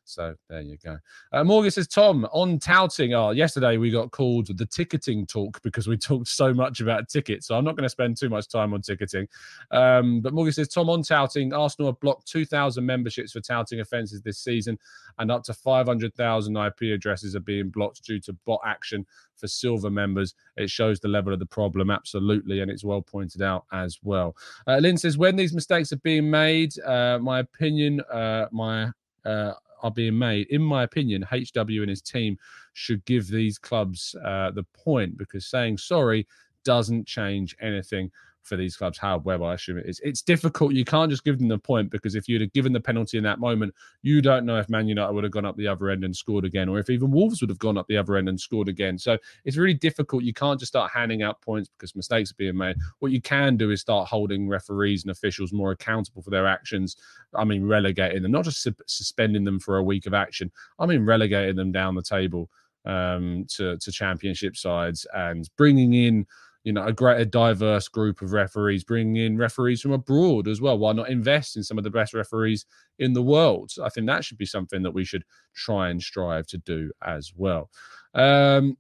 So 0.10 0.34
there 0.50 0.62
you 0.62 0.78
go. 0.84 0.98
Uh, 1.32 1.44
Morgan 1.44 1.70
says, 1.70 1.88
Tom, 1.88 2.26
on 2.32 2.58
touting. 2.58 3.14
Oh, 3.14 3.30
yesterday 3.30 3.78
we 3.78 3.92
got 3.92 4.10
called 4.12 4.48
the 4.58 4.66
ticketing 4.66 5.28
talk 5.28 5.62
because 5.62 5.88
we 5.88 5.98
talked 5.98 6.28
so 6.28 6.54
much 6.54 6.82
about 6.82 7.08
tickets. 7.10 7.48
So 7.48 7.56
I'm 7.56 7.64
not 7.64 7.76
going 7.76 7.84
to 7.84 7.90
spend 7.90 8.18
too 8.18 8.30
much 8.30 8.48
time 8.48 8.74
on 8.74 8.82
ticketing. 8.82 9.28
Um, 9.70 10.22
but 10.22 10.34
Morgan 10.34 10.52
says, 10.52 10.68
Tom, 10.68 10.90
on 10.90 11.04
touting, 11.04 11.54
Arsenal 11.54 11.92
have 11.92 12.00
blocked 12.00 12.28
2,000 12.28 12.84
memberships 12.84 13.34
for 13.34 13.40
touting 13.40 13.82
offences 13.82 14.22
this 14.22 14.40
season, 14.40 14.80
and 15.20 15.32
up 15.32 15.44
to 15.44 15.54
500,000 15.54 16.58
IP 16.58 16.82
addresses 16.94 17.36
are 17.36 17.42
being 17.42 17.70
blocked 17.70 18.04
due 18.04 18.20
to 18.22 18.34
bot 18.46 18.62
action 18.66 19.06
for 19.36 19.48
silver 19.48 19.92
members. 19.92 20.34
It 20.58 20.72
shows 20.72 21.00
the 21.00 21.08
level 21.08 21.34
of 21.34 21.40
the 21.40 21.46
problem, 21.46 21.92
absolutely, 21.92 22.62
and 22.62 22.72
it's 22.72 22.84
well 22.84 23.02
pointed 23.02 23.44
out 23.44 23.66
as 23.72 24.00
well. 24.02 24.36
Uh, 24.66 24.78
Lynn 24.78 24.98
says, 24.98 25.20
when 25.20 25.36
these 25.36 25.54
mistakes 25.54 25.94
are 25.94 25.98
being 25.98 26.30
made, 26.30 26.78
uh, 26.80 27.20
my 27.22 27.40
opinion, 27.40 28.02
uh, 28.12 28.48
my 28.52 28.90
uh, 29.26 29.54
are 29.82 29.92
being 29.92 30.18
made. 30.18 30.48
In 30.48 30.62
my 30.62 30.84
opinion, 30.84 31.24
HW 31.24 31.82
and 31.82 31.90
his 31.90 32.02
team 32.02 32.38
should 32.74 33.04
give 33.06 33.28
these 33.28 33.58
clubs 33.58 34.16
uh, 34.24 34.52
the 34.52 34.64
point 34.74 35.18
because 35.18 35.48
saying 35.48 35.78
sorry 35.78 36.28
doesn't 36.64 37.08
change 37.08 37.56
anything 37.62 38.12
for 38.44 38.56
these 38.56 38.76
clubs. 38.76 38.98
However, 38.98 39.44
I 39.44 39.54
assume 39.54 39.78
it 39.78 39.86
is. 39.86 40.00
It's 40.04 40.22
difficult. 40.22 40.74
You 40.74 40.86
can't 40.86 41.12
just 41.12 41.24
give 41.24 41.40
them 41.40 41.48
the 41.48 41.58
point 41.58 41.92
because 41.92 42.16
if 42.16 42.28
you'd 42.28 42.42
have 42.42 42.54
given 42.54 42.74
the 42.74 42.80
penalty 42.80 43.18
in 43.18 43.24
that 43.24 43.40
moment, 43.40 43.74
you 44.02 44.22
don't 44.22 44.46
know 44.46 44.58
if 44.58 44.70
Man 44.70 44.88
United 44.88 45.14
would 45.14 45.24
have 45.24 45.32
gone 45.32 45.46
up 45.46 45.56
the 45.58 45.68
other 45.68 45.90
end 45.90 46.04
and 46.04 46.16
scored 46.16 46.46
again, 46.46 46.70
or 46.70 46.80
if 46.80 46.90
even 46.90 47.12
Wolves 47.12 47.42
would 47.42 47.50
have 47.50 47.60
gone 47.60 47.78
up 47.78 47.88
the 47.88 47.98
other 47.98 48.16
end 48.18 48.30
and 48.30 48.40
scored 48.40 48.68
again. 48.68 48.98
So 48.98 49.18
it's 49.46 49.58
really 49.58 49.74
difficult. 49.74 50.24
You 50.24 50.34
can't 50.34 50.60
just 50.60 50.72
start 50.72 50.92
handing 50.92 51.24
out 51.24 51.42
points 51.42 51.70
because 51.70 51.96
mistakes 51.96 52.32
are 52.32 52.36
being 52.36 52.58
made. 52.58 52.76
What 53.00 53.12
you 53.12 53.22
can 53.22 53.58
do 53.58 53.72
is 53.72 53.82
start 53.82 54.08
holding 54.08 54.48
referees 54.48 55.04
and 55.04 55.12
officials 55.12 55.54
more 55.54 55.72
accountable 55.72 56.22
for 56.22 56.30
their 56.30 56.48
actions. 56.48 56.98
I 57.36 57.44
mean, 57.44 57.66
relegating 57.66 58.24
them, 58.24 58.32
not 58.32 58.46
just 58.46 58.64
su- 58.64 58.74
suspending 58.88 59.44
them 59.44 59.60
for 59.60 59.78
a 59.78 59.84
week 59.84 60.06
of 60.06 60.14
action. 60.14 60.52
I 60.80 60.86
mean, 60.86 61.06
relegating 61.06 61.56
them 61.56 61.72
down 61.72 61.96
the 61.96 62.02
table 62.02 62.50
um, 62.86 63.46
to 63.50 63.78
to 63.78 63.92
championship 63.92 64.56
sides 64.56 65.06
and 65.14 65.50
bringing 65.58 65.94
in 65.94 66.26
you 66.64 66.74
know, 66.74 66.86
a 66.86 66.94
greater 66.94 67.26
diverse 67.26 67.88
group 67.88 68.22
of 68.22 68.34
referees, 68.34 68.84
bringing 68.84 69.16
in 69.16 69.38
referees 69.38 69.82
from 69.82 69.92
abroad 69.92 70.48
as 70.48 70.62
well. 70.62 70.78
Why 70.78 70.92
not 70.92 71.10
invest 71.10 71.56
in 71.56 71.64
some 71.64 71.78
of 71.78 71.84
the 71.84 71.90
best 71.90 72.14
referees 72.14 72.66
in 73.00 73.14
the 73.14 73.24
world? 73.24 73.72
I 73.82 73.90
think 73.90 74.08
that 74.08 74.26
should 74.26 74.38
be 74.38 74.46
something 74.46 74.84
that 74.84 74.92
we 74.92 75.06
should 75.06 75.24
try 75.56 75.90
and 75.90 76.02
strive 76.02 76.48
to 76.48 76.58
do 76.58 76.92
as 77.06 77.32
well. 77.36 77.70
Um, 78.14 78.78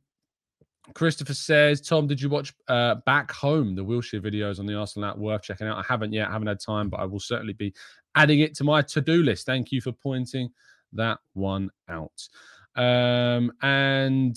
Christopher 0.93 1.33
says, 1.33 1.81
Tom, 1.81 2.07
did 2.07 2.21
you 2.21 2.29
watch 2.29 2.53
uh, 2.67 2.95
Back 3.05 3.31
Home, 3.33 3.75
the 3.75 3.85
Wilshere 3.85 4.21
videos 4.21 4.59
on 4.59 4.65
the 4.65 4.75
Arsenal 4.75 5.09
app? 5.09 5.17
Worth 5.17 5.43
checking 5.43 5.67
out. 5.67 5.77
I 5.77 5.83
haven't 5.87 6.13
yet, 6.13 6.29
haven't 6.29 6.47
had 6.47 6.59
time, 6.59 6.89
but 6.89 6.99
I 6.99 7.05
will 7.05 7.19
certainly 7.19 7.53
be 7.53 7.73
adding 8.15 8.39
it 8.39 8.55
to 8.55 8.63
my 8.63 8.81
to 8.81 9.01
do 9.01 9.23
list. 9.23 9.45
Thank 9.45 9.71
you 9.71 9.81
for 9.81 9.91
pointing 9.91 10.49
that 10.93 11.19
one 11.33 11.69
out. 11.87 12.27
Um, 12.75 13.51
and 13.61 14.35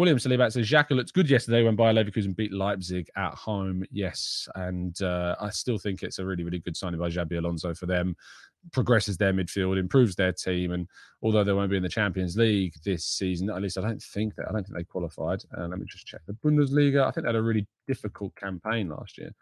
William 0.00 0.16
Salibat 0.16 0.52
says 0.52 0.66
Xhaka 0.66 0.92
looked 0.92 1.12
good 1.12 1.28
yesterday 1.28 1.62
when 1.62 1.76
Bayer 1.76 1.92
Leverkusen 1.92 2.34
beat 2.34 2.54
Leipzig 2.54 3.10
at 3.18 3.34
home. 3.34 3.84
Yes, 3.90 4.48
and 4.54 4.98
uh, 5.02 5.36
I 5.38 5.50
still 5.50 5.76
think 5.76 6.02
it's 6.02 6.18
a 6.18 6.24
really, 6.24 6.42
really 6.42 6.58
good 6.58 6.74
signing 6.74 6.98
by 6.98 7.10
Xabi 7.10 7.36
Alonso 7.36 7.74
for 7.74 7.84
them. 7.84 8.16
Progresses 8.72 9.18
their 9.18 9.34
midfield, 9.34 9.78
improves 9.78 10.16
their 10.16 10.32
team, 10.32 10.72
and 10.72 10.88
although 11.20 11.44
they 11.44 11.52
won't 11.52 11.70
be 11.70 11.76
in 11.76 11.82
the 11.82 11.88
Champions 11.90 12.34
League 12.34 12.72
this 12.82 13.04
season, 13.04 13.50
at 13.50 13.60
least 13.60 13.76
I 13.76 13.82
don't 13.82 14.02
think 14.02 14.36
that 14.36 14.48
I 14.48 14.52
don't 14.52 14.64
think 14.64 14.74
they 14.74 14.84
qualified. 14.84 15.42
Uh, 15.54 15.66
let 15.66 15.78
me 15.78 15.84
just 15.86 16.06
check 16.06 16.22
the 16.26 16.32
Bundesliga. 16.32 17.06
I 17.06 17.10
think 17.10 17.24
they 17.24 17.28
had 17.28 17.36
a 17.36 17.42
really 17.42 17.66
difficult 17.86 18.34
campaign 18.36 18.88
last 18.88 19.18
year. 19.18 19.32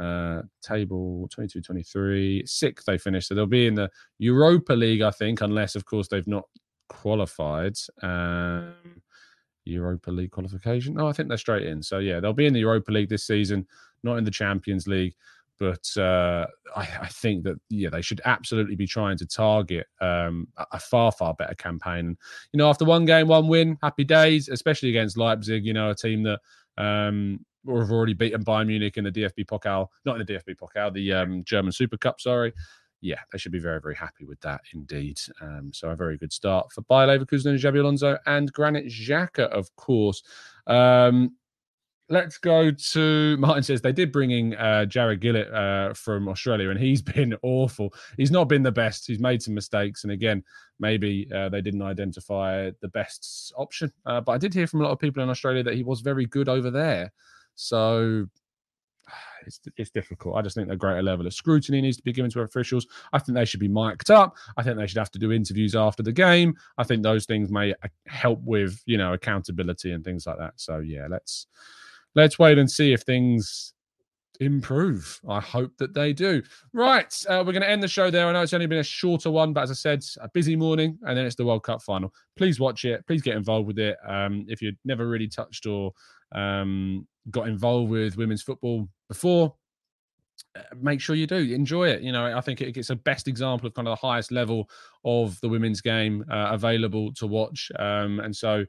Uh, 0.00 0.42
table 0.62 1.28
22 1.32 1.60
23, 1.60 2.44
sixth 2.46 2.86
they 2.86 2.98
finished. 2.98 3.26
So 3.26 3.34
they'll 3.34 3.46
be 3.46 3.66
in 3.66 3.74
the 3.74 3.90
Europa 4.18 4.74
League, 4.74 5.02
I 5.02 5.10
think, 5.10 5.40
unless, 5.40 5.74
of 5.74 5.84
course, 5.86 6.06
they've 6.06 6.24
not 6.24 6.44
qualified. 6.88 7.74
Um, 8.00 8.74
Europa 9.72 10.10
League 10.10 10.30
qualification. 10.30 10.94
No, 10.94 11.08
I 11.08 11.12
think 11.12 11.28
they're 11.28 11.38
straight 11.38 11.66
in. 11.66 11.82
So 11.82 11.98
yeah, 11.98 12.20
they'll 12.20 12.32
be 12.32 12.46
in 12.46 12.52
the 12.52 12.60
Europa 12.60 12.92
League 12.92 13.08
this 13.08 13.26
season, 13.26 13.66
not 14.02 14.16
in 14.16 14.24
the 14.24 14.30
Champions 14.30 14.86
League. 14.86 15.14
But 15.58 15.88
uh, 15.96 16.46
I, 16.76 16.88
I, 17.02 17.08
think 17.08 17.42
that 17.42 17.56
yeah, 17.68 17.88
they 17.90 18.00
should 18.00 18.20
absolutely 18.24 18.76
be 18.76 18.86
trying 18.86 19.18
to 19.18 19.26
target 19.26 19.88
um, 20.00 20.46
a 20.56 20.78
far 20.78 21.10
far 21.10 21.34
better 21.34 21.54
campaign. 21.54 22.16
You 22.52 22.58
know, 22.58 22.70
after 22.70 22.84
one 22.84 23.04
game, 23.04 23.26
one 23.26 23.48
win, 23.48 23.76
happy 23.82 24.04
days, 24.04 24.48
especially 24.48 24.90
against 24.90 25.16
Leipzig. 25.16 25.64
You 25.64 25.72
know, 25.72 25.90
a 25.90 25.96
team 25.96 26.22
that 26.22 26.40
um, 26.76 27.44
have 27.66 27.90
already 27.90 28.14
beaten 28.14 28.44
Bayern 28.44 28.68
Munich 28.68 28.96
in 28.98 29.04
the 29.04 29.10
DFB 29.10 29.46
Pokal, 29.46 29.88
not 30.04 30.20
in 30.20 30.24
the 30.24 30.32
DFB 30.32 30.56
Pokal, 30.56 30.92
the 30.92 31.12
um, 31.12 31.42
German 31.42 31.72
Super 31.72 31.96
Cup. 31.96 32.20
Sorry, 32.20 32.52
yeah, 33.00 33.20
they 33.30 33.38
should 33.38 33.52
be 33.52 33.58
very, 33.58 33.80
very 33.80 33.94
happy 33.94 34.24
with 34.24 34.40
that 34.40 34.60
indeed. 34.74 35.20
Um, 35.40 35.70
so 35.72 35.90
a 35.90 35.96
very 35.96 36.16
good 36.16 36.32
start 36.32 36.72
for 36.72 36.82
Bayer 36.82 37.06
Leverkusen 37.06 37.46
and 37.46 37.58
Xabi 37.58 37.80
Alonso 37.80 38.18
and 38.26 38.52
Granit 38.52 38.86
Xhaka, 38.86 39.48
of 39.48 39.74
course. 39.76 40.22
Um, 40.66 41.36
let's 42.08 42.38
go 42.38 42.70
to 42.70 43.36
Martin 43.38 43.62
says 43.62 43.80
they 43.80 43.92
did 43.92 44.10
bring 44.10 44.30
in 44.30 44.54
uh, 44.54 44.84
Jarred 44.86 45.20
Gillett 45.20 45.52
uh, 45.52 45.94
from 45.94 46.28
Australia, 46.28 46.70
and 46.70 46.80
he's 46.80 47.02
been 47.16 47.36
awful. 47.42 47.92
He's 48.16 48.30
not 48.30 48.48
been 48.48 48.62
the 48.62 48.72
best. 48.72 49.06
He's 49.06 49.20
made 49.20 49.42
some 49.42 49.54
mistakes, 49.54 50.04
and 50.04 50.12
again, 50.12 50.42
maybe 50.78 51.28
uh, 51.34 51.48
they 51.48 51.60
didn't 51.60 51.82
identify 51.82 52.70
the 52.80 52.88
best 52.88 53.52
option. 53.56 53.92
Uh, 54.06 54.20
but 54.20 54.32
I 54.32 54.38
did 54.38 54.54
hear 54.54 54.66
from 54.66 54.80
a 54.80 54.84
lot 54.84 54.92
of 54.92 54.98
people 54.98 55.22
in 55.22 55.30
Australia 55.30 55.62
that 55.62 55.74
he 55.74 55.82
was 55.82 56.00
very 56.00 56.26
good 56.26 56.48
over 56.48 56.70
there. 56.70 57.12
So 57.54 58.26
it's, 59.46 59.60
it's 59.76 59.90
difficult. 59.90 60.36
I 60.36 60.42
just 60.42 60.56
think 60.56 60.70
a 60.70 60.76
greater 60.76 61.02
level 61.02 61.26
of 61.26 61.34
scrutiny 61.34 61.80
needs 61.80 61.96
to 61.96 62.02
be 62.02 62.12
given 62.12 62.30
to 62.32 62.40
officials. 62.40 62.86
I 63.12 63.18
think 63.18 63.36
they 63.36 63.44
should 63.44 63.60
be 63.60 63.68
mic'd 63.68 64.10
up. 64.10 64.36
I 64.56 64.62
think 64.62 64.76
they 64.76 64.86
should 64.86 64.98
have 64.98 65.10
to 65.12 65.18
do 65.18 65.32
interviews 65.32 65.74
after 65.74 66.02
the 66.02 66.12
game. 66.12 66.54
I 66.76 66.84
think 66.84 67.02
those 67.02 67.26
things 67.26 67.50
may 67.50 67.72
uh, 67.72 67.88
help 68.06 68.40
with 68.42 68.82
you 68.86 68.98
know 68.98 69.12
accountability 69.12 69.92
and 69.92 70.04
things 70.04 70.26
like 70.26 70.38
that. 70.38 70.54
So 70.56 70.78
yeah, 70.78 71.06
let's 71.08 71.46
let's 72.14 72.38
wait 72.38 72.58
and 72.58 72.70
see 72.70 72.92
if 72.92 73.02
things 73.02 73.74
improve. 74.40 75.20
I 75.28 75.40
hope 75.40 75.76
that 75.78 75.94
they 75.94 76.12
do. 76.12 76.42
Right, 76.72 77.12
uh, 77.28 77.42
we're 77.46 77.52
going 77.52 77.62
to 77.62 77.70
end 77.70 77.82
the 77.82 77.88
show 77.88 78.10
there. 78.10 78.26
I 78.26 78.32
know 78.32 78.42
it's 78.42 78.52
only 78.52 78.66
been 78.66 78.78
a 78.78 78.84
shorter 78.84 79.30
one, 79.30 79.52
but 79.52 79.62
as 79.62 79.70
I 79.70 79.74
said, 79.74 80.04
a 80.20 80.28
busy 80.28 80.56
morning, 80.56 80.98
and 81.02 81.16
then 81.16 81.26
it's 81.26 81.36
the 81.36 81.44
World 81.44 81.64
Cup 81.64 81.82
final. 81.82 82.12
Please 82.36 82.60
watch 82.60 82.84
it. 82.84 83.06
Please 83.06 83.22
get 83.22 83.36
involved 83.36 83.66
with 83.66 83.78
it. 83.78 83.96
Um, 84.06 84.44
if 84.48 84.62
you've 84.62 84.76
never 84.84 85.08
really 85.08 85.28
touched 85.28 85.66
or 85.66 85.92
um, 86.34 87.06
got 87.30 87.48
involved 87.48 87.90
with 87.90 88.16
women's 88.16 88.42
football 88.42 88.88
before, 89.08 89.54
uh, 90.56 90.62
make 90.80 91.00
sure 91.00 91.16
you 91.16 91.26
do 91.26 91.36
enjoy 91.36 91.88
it. 91.88 92.02
You 92.02 92.12
know, 92.12 92.36
I 92.36 92.40
think 92.40 92.60
it's 92.60 92.90
a 92.90 92.96
best 92.96 93.28
example 93.28 93.66
of 93.66 93.74
kind 93.74 93.88
of 93.88 93.92
the 93.92 94.06
highest 94.06 94.30
level 94.30 94.68
of 95.04 95.40
the 95.40 95.48
women's 95.48 95.80
game 95.80 96.24
uh, 96.30 96.48
available 96.52 97.12
to 97.14 97.26
watch. 97.26 97.70
Um, 97.78 98.20
and 98.20 98.34
so, 98.34 98.64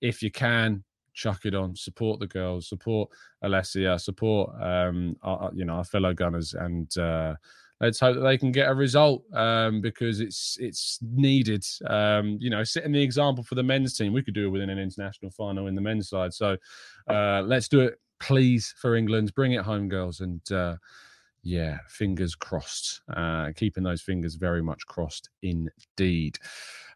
if 0.00 0.22
you 0.22 0.30
can, 0.30 0.84
chuck 1.14 1.46
it 1.46 1.54
on, 1.54 1.74
support 1.74 2.20
the 2.20 2.26
girls, 2.26 2.68
support 2.68 3.10
Alessia, 3.42 4.00
support 4.00 4.50
um, 4.60 5.16
our, 5.22 5.50
you 5.54 5.64
know 5.64 5.74
our 5.74 5.84
fellow 5.84 6.12
gunners, 6.12 6.54
and 6.54 6.96
uh, 6.98 7.34
let's 7.80 8.00
hope 8.00 8.16
that 8.16 8.22
they 8.22 8.38
can 8.38 8.52
get 8.52 8.70
a 8.70 8.74
result 8.74 9.22
um, 9.34 9.80
because 9.80 10.20
it's 10.20 10.56
it's 10.60 10.98
needed. 11.02 11.64
Um, 11.86 12.36
you 12.40 12.50
know, 12.50 12.64
setting 12.64 12.92
the 12.92 13.02
example 13.02 13.44
for 13.44 13.54
the 13.54 13.62
men's 13.62 13.96
team, 13.96 14.12
we 14.12 14.22
could 14.22 14.34
do 14.34 14.46
it 14.46 14.50
within 14.50 14.70
an 14.70 14.78
international 14.78 15.30
final 15.30 15.66
in 15.68 15.74
the 15.74 15.80
men's 15.80 16.08
side. 16.08 16.34
So 16.34 16.56
uh, 17.08 17.42
let's 17.46 17.68
do 17.68 17.80
it, 17.80 17.98
please, 18.20 18.74
for 18.76 18.96
England. 18.96 19.34
Bring 19.34 19.52
it 19.52 19.62
home, 19.62 19.88
girls, 19.88 20.20
and 20.20 20.40
uh, 20.52 20.76
yeah, 21.42 21.78
fingers 21.88 22.34
crossed. 22.34 23.02
Uh, 23.14 23.52
keeping 23.54 23.84
those 23.84 24.02
fingers 24.02 24.34
very 24.34 24.62
much 24.62 24.86
crossed 24.86 25.30
indeed. 25.42 26.38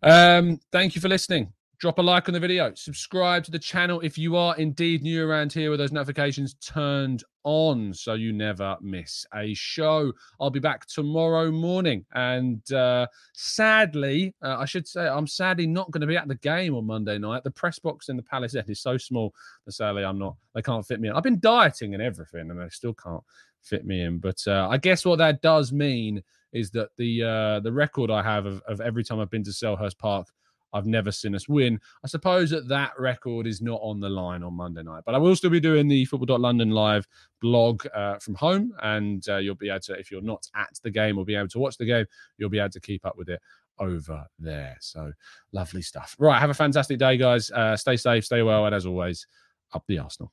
Um, 0.03 0.61
thank 0.73 0.95
you 0.95 1.01
for 1.01 1.09
listening 1.09 1.53
drop 1.79 1.99
a 1.99 2.03
like 2.03 2.29
on 2.29 2.35
the 2.35 2.41
video, 2.41 2.73
subscribe 2.75 3.45
to 3.45 3.51
the 3.53 3.59
channel 3.59 4.01
if 4.01 4.19
you 4.19 4.37
are 4.37 4.57
indeed 4.57 5.03
new 5.03 5.25
around 5.25 5.53
here 5.53 5.71
with 5.71 5.79
those 5.79 5.93
notifications 5.93 6.55
turned 6.55 7.23
on 7.45 7.95
so 7.95 8.14
you 8.14 8.33
never 8.33 8.77
miss 8.81 9.25
a 9.35 9.55
show. 9.55 10.12
I'll 10.41 10.51
be 10.51 10.59
back 10.59 10.87
tomorrow 10.87 11.53
morning. 11.53 12.05
And 12.14 12.71
uh, 12.73 13.07
sadly, 13.33 14.35
uh, 14.43 14.57
I 14.59 14.64
should 14.64 14.88
say, 14.88 15.07
I'm 15.07 15.29
sadly 15.29 15.69
not 15.69 15.91
going 15.93 16.01
to 16.01 16.07
be 16.09 16.17
at 16.17 16.27
the 16.27 16.35
game 16.35 16.75
on 16.75 16.85
Monday 16.85 17.17
night. 17.17 17.45
The 17.45 17.51
press 17.53 17.79
box 17.79 18.09
in 18.09 18.17
the 18.17 18.25
Palace 18.25 18.57
is 18.67 18.81
so 18.81 18.99
small 18.99 19.33
that 19.64 19.73
sadly 19.73 20.05
I'm 20.05 20.19
not, 20.19 20.37
they 20.55 20.62
can't 20.62 20.87
fit 20.87 21.01
me 21.01 21.09
in. 21.09 21.14
I've 21.14 21.23
been 21.23 21.41
dieting 21.41 21.95
and 21.95 22.03
everything 22.03 22.51
and 22.51 22.61
they 22.61 22.69
still 22.71 22.95
can't 22.95 23.23
fit 23.62 23.87
me 23.87 24.03
in. 24.03 24.19
But 24.19 24.43
uh, 24.49 24.67
I 24.69 24.79
guess 24.79 25.05
what 25.05 25.19
that 25.19 25.43
does 25.43 25.73
mean 25.73 26.25
is 26.53 26.71
that 26.71 26.88
the 26.97 27.23
uh, 27.23 27.61
the 27.61 27.71
record 27.71 28.11
I 28.11 28.23
have 28.23 28.47
of, 28.47 28.62
of 28.62 28.81
every 28.81 29.05
time 29.05 29.21
I've 29.21 29.31
been 29.31 29.45
to 29.45 29.51
Selhurst 29.51 29.99
Park 29.99 30.29
I've 30.73 30.87
never 30.87 31.11
seen 31.11 31.35
us 31.35 31.49
win. 31.49 31.81
I 32.05 32.09
suppose 32.09 32.51
that 32.51 32.69
that 32.69 32.93
record 32.99 33.47
is 33.47 33.61
not 33.63 33.81
on 33.83 34.01
the 34.01 34.09
line 34.09 34.43
on 34.43 34.55
Monday 34.55 34.83
night, 34.83 35.03
but 35.07 35.15
I 35.15 35.19
will 35.19 35.37
still 35.37 35.51
be 35.51 35.61
doing 35.61 35.89
the 35.89 36.05
Football.London 36.05 36.71
live 36.71 37.07
blog 37.41 37.87
uh, 37.95 38.19
from 38.19 38.35
home, 38.35 38.73
and 38.83 39.27
uh, 39.29 39.37
you'll 39.37 39.55
be 39.55 39.71
able 39.71 39.81
to, 39.81 39.95
if 39.95 40.11
you're 40.11 40.21
not 40.21 40.47
at 40.55 40.79
the 40.83 40.91
game 40.91 41.19
or 41.19 41.25
be 41.25 41.35
able 41.35 41.49
to 41.49 41.59
watch 41.59 41.77
the 41.77 41.87
game, 41.87 42.07
you'll 42.37 42.51
be 42.51 42.59
able 42.59 42.71
to 42.71 42.81
keep 42.81 43.07
up 43.07 43.17
with 43.17 43.29
it 43.29 43.41
over 43.79 44.27
there. 44.39 44.77
So 44.81 45.13
lovely 45.53 45.83
stuff. 45.83 46.17
Right, 46.19 46.41
have 46.41 46.51
a 46.51 46.55
fantastic 46.55 46.99
day, 46.99 47.17
guys. 47.17 47.51
Uh, 47.51 47.77
stay 47.77 47.97
safe, 47.97 48.25
stay 48.25 48.43
well, 48.43 48.67
and 48.67 48.75
as 48.75 48.87
always, 48.87 49.27
up 49.73 49.85
the 49.87 49.99
Arsenal. 49.99 50.33